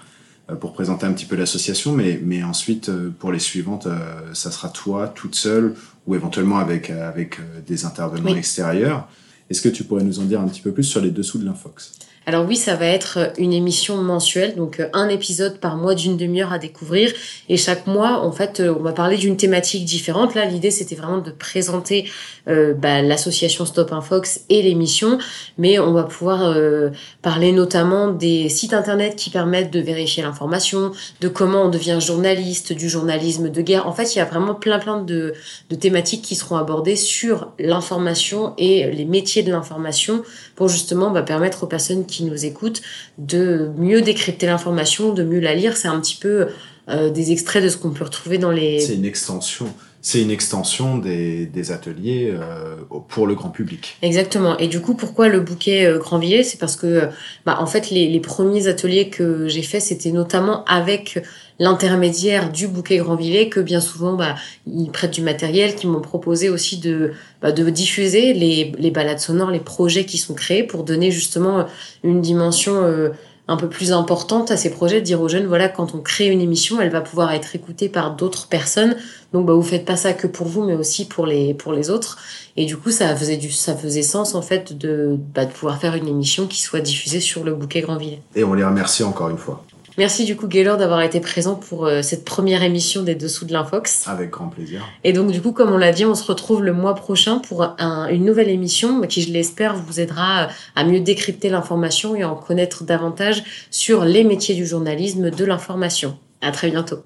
pour 0.60 0.74
présenter 0.74 1.08
un 1.08 1.14
petit 1.14 1.26
peu 1.26 1.36
l'association, 1.36 1.92
mais, 1.92 2.20
mais 2.24 2.44
ensuite, 2.44 2.92
pour 3.18 3.32
les 3.32 3.40
suivantes, 3.40 3.88
ça 4.34 4.52
sera 4.52 4.70
toi 4.70 5.08
toute 5.08 5.34
seule 5.36 5.74
ou 6.06 6.14
éventuellement 6.14 6.60
avec, 6.60 6.92
avec 6.92 7.40
des 7.66 7.86
intervenants 7.86 8.32
oui. 8.32 8.38
extérieurs. 8.38 9.08
Est-ce 9.50 9.62
que 9.62 9.70
tu 9.70 9.84
pourrais 9.84 10.04
nous 10.04 10.20
en 10.20 10.24
dire 10.24 10.42
un 10.42 10.48
petit 10.48 10.62
peu 10.62 10.72
plus 10.72 10.84
sur 10.84 11.02
les 11.02 11.12
dessous 11.12 11.38
de 11.38 11.46
l'Infox? 11.46 11.94
Alors 12.28 12.46
oui, 12.48 12.56
ça 12.56 12.76
va 12.76 12.88
être 12.88 13.34
une 13.38 13.54
émission 13.54 13.98
mensuelle, 13.98 14.56
donc 14.56 14.80
euh, 14.80 14.88
un 14.94 15.10
épisode 15.10 15.60
par 15.60 15.78
mois 15.78 15.94
d'une 15.94 16.18
demi-heure 16.18 16.52
à 16.52 16.58
découvrir. 16.58 17.12
Et 17.50 17.58
chaque 17.58 17.86
mois, 17.86 18.22
en 18.22 18.32
fait, 18.32 18.60
euh, 18.60 18.74
on 18.78 18.82
va 18.82 18.94
parler 18.94 19.18
d'une 19.18 19.38
thématique 19.38 19.86
différente. 19.86 20.34
Là, 20.34 20.46
l'idée, 20.46 20.72
c'était 20.72 20.96
vraiment 20.96 21.20
de 21.20 21.30
présenter 21.30 22.10
euh, 22.48 22.74
bah, 22.74 23.02
l'association 23.02 23.66
Stop 23.66 23.92
Infox 23.92 24.42
et 24.50 24.62
l'émission, 24.62 25.20
mais 25.58 25.78
on 25.78 25.94
va 25.94 26.04
pouvoir 26.04 26.44
euh, 26.44 26.90
parler 27.22 27.52
notamment 27.52 28.10
des 28.10 28.50
sites 28.50 28.74
internet 28.74 29.16
qui 29.16 29.30
permettent 29.30 29.72
de 29.72 29.80
vérifier 29.80 30.24
l'information, 30.24 30.92
de 31.22 31.28
comment 31.28 31.64
on 31.64 31.70
devient 31.70 32.00
journaliste, 32.02 32.74
du 32.74 32.90
journalisme 32.90 33.50
de 33.50 33.62
guerre. 33.62 33.88
En 33.88 33.94
fait, 33.94 34.16
il 34.16 34.18
y 34.18 34.22
a 34.22 34.26
vraiment 34.26 34.56
plein 34.56 34.80
plein 34.80 35.02
de 35.02 35.34
thématiques 35.80 36.22
qui 36.22 36.36
seront 36.36 36.58
abordées 36.58 36.96
sur 36.96 37.52
l'information 37.60 38.54
et 38.58 38.92
les 38.92 39.06
métiers 39.06 39.44
de 39.44 39.52
l'information 39.52 40.24
pour 40.56 40.70
justement 40.70 41.12
bah, 41.12 41.22
permettre 41.22 41.64
aux 41.64 41.68
personnes 41.68 42.06
qui 42.06 42.24
nous 42.24 42.46
écoutent 42.46 42.82
de 43.18 43.70
mieux 43.78 44.02
décrypter 44.02 44.46
l'information, 44.46 45.14
de 45.14 45.24
mieux 45.24 45.40
la 45.40 45.54
lire. 45.54 45.78
C'est 45.78 45.88
un 45.88 46.00
petit 46.00 46.16
peu 46.16 46.48
euh, 46.90 47.10
des 47.10 47.32
extraits 47.32 47.64
de 47.64 47.70
ce 47.70 47.78
qu'on 47.78 47.92
peut 47.92 48.04
retrouver 48.04 48.38
dans 48.38 48.52
les... 48.52 48.80
C'est 48.80 48.96
une 48.96 49.06
extension. 49.06 49.68
C'est 50.08 50.22
une 50.22 50.30
extension 50.30 51.00
des, 51.00 51.48
des 51.48 51.72
ateliers 51.72 52.32
euh, 52.32 52.76
pour 53.08 53.26
le 53.26 53.34
grand 53.34 53.50
public. 53.50 53.98
Exactement. 54.04 54.56
Et 54.60 54.68
du 54.68 54.80
coup, 54.80 54.94
pourquoi 54.94 55.30
le 55.30 55.40
bouquet 55.40 55.88
euh, 55.88 55.98
Grand 55.98 56.20
Villet 56.20 56.44
C'est 56.44 56.60
parce 56.60 56.76
que, 56.76 57.10
bah, 57.44 57.58
en 57.60 57.66
fait, 57.66 57.90
les, 57.90 58.08
les 58.08 58.20
premiers 58.20 58.68
ateliers 58.68 59.10
que 59.10 59.48
j'ai 59.48 59.64
faits, 59.64 59.82
c'était 59.82 60.12
notamment 60.12 60.64
avec 60.66 61.20
l'intermédiaire 61.58 62.52
du 62.52 62.68
bouquet 62.68 62.98
Grand 62.98 63.16
Villet 63.16 63.50
que 63.50 63.60
bien 63.60 63.80
souvent 63.80 64.14
bah, 64.14 64.36
ils 64.68 64.92
prêtent 64.92 65.16
du 65.16 65.22
matériel, 65.24 65.74
qui 65.74 65.88
m'ont 65.88 66.02
proposé 66.02 66.50
aussi 66.50 66.78
de, 66.78 67.14
bah, 67.42 67.52
de 67.52 67.68
diffuser 67.72 68.34
les, 68.34 68.74
les 68.78 68.92
balades 68.92 69.20
sonores, 69.20 69.50
les 69.50 69.60
projets 69.60 70.06
qui 70.06 70.20
sont 70.20 70.36
créés 70.36 70.62
pour 70.62 70.84
donner 70.84 71.10
justement 71.10 71.66
une 72.04 72.22
dimension 72.22 72.76
euh, 72.84 73.10
un 73.48 73.58
peu 73.58 73.70
plus 73.70 73.92
importante 73.92 74.50
à 74.50 74.58
ces 74.58 74.72
projets, 74.72 75.02
de 75.02 75.06
dire 75.06 75.22
aux 75.22 75.30
jeunes, 75.30 75.46
voilà, 75.46 75.70
quand 75.70 75.94
on 75.94 76.00
crée 76.00 76.28
une 76.28 76.42
émission, 76.42 76.82
elle 76.82 76.90
va 76.90 77.02
pouvoir 77.02 77.32
être 77.34 77.56
écoutée 77.56 77.90
par 77.90 78.16
d'autres 78.16 78.48
personnes. 78.48 78.96
Donc, 79.34 79.46
bah, 79.46 79.54
vous 79.54 79.62
faites 79.62 79.86
pas 79.86 79.96
ça 79.96 80.14
que 80.14 80.26
pour 80.26 80.48
vous, 80.48 80.64
mais 80.64 80.74
aussi 80.74 81.06
pour 81.06 81.28
les, 81.28 81.54
pour 81.54 81.72
les 81.72 81.90
autres. 81.90 82.18
Et 82.58 82.66
du 82.66 82.76
coup, 82.78 82.90
ça 82.90 83.16
faisait 83.16 83.38
du, 83.38 83.52
ça 83.52 83.76
faisait 83.76 84.02
sens, 84.02 84.34
en 84.34 84.42
fait, 84.42 84.76
de, 84.76 85.18
bah, 85.34 85.46
de 85.46 85.52
pouvoir 85.52 85.80
faire 85.80 85.96
une 85.96 86.08
émission 86.08 86.48
qui 86.48 86.62
soit 86.62 86.80
diffusée 86.80 87.20
sur 87.20 87.44
le 87.44 87.54
bouquet 87.54 87.82
Grand 87.82 87.98
Villet. 87.98 88.22
Et 88.36 88.44
on 88.44 88.54
les 88.54 88.64
remercie 88.64 89.04
encore 89.04 89.30
une 89.30 89.38
fois. 89.38 89.64
Merci 89.98 90.26
du 90.26 90.36
coup 90.36 90.48
Gaylor 90.48 90.78
d'avoir 90.78 91.02
été 91.02 91.20
présent 91.20 91.56
pour 91.56 91.86
euh, 91.86 92.02
cette 92.02 92.26
première 92.26 92.64
émission 92.64 93.02
des 93.02 93.16
Dessous 93.16 93.46
de 93.46 93.54
l'Infox. 93.54 94.08
Avec 94.08 94.30
grand 94.30 94.48
plaisir. 94.48 94.86
Et 95.04 95.14
donc 95.14 95.32
du 95.32 95.42
coup, 95.42 95.54
comme 95.54 95.72
on 95.72 95.78
l'a 95.78 95.92
dit, 95.94 96.06
on 96.06 96.16
se 96.16 96.26
retrouve 96.26 96.64
le 96.64 96.74
mois 96.74 96.96
prochain 96.96 97.40
pour 97.40 97.64
un, 97.80 98.08
une 98.08 98.26
nouvelle 98.26 98.50
émission 98.50 99.02
qui, 99.02 99.22
je 99.22 99.32
l'espère, 99.32 99.76
vous 99.76 100.00
aidera 100.00 100.50
à 100.76 100.84
mieux 100.84 101.00
décrypter 101.00 101.50
l'information 101.50 102.16
et 102.16 102.24
à 102.24 102.30
en 102.30 102.36
connaître 102.36 102.84
davantage 102.84 103.44
sur 103.72 104.04
les 104.04 104.24
métiers 104.24 104.56
du 104.56 104.66
journalisme, 104.66 105.30
de 105.30 105.46
l'information. 105.46 106.18
À 106.42 106.52
très 106.52 106.70
bientôt. 106.70 106.98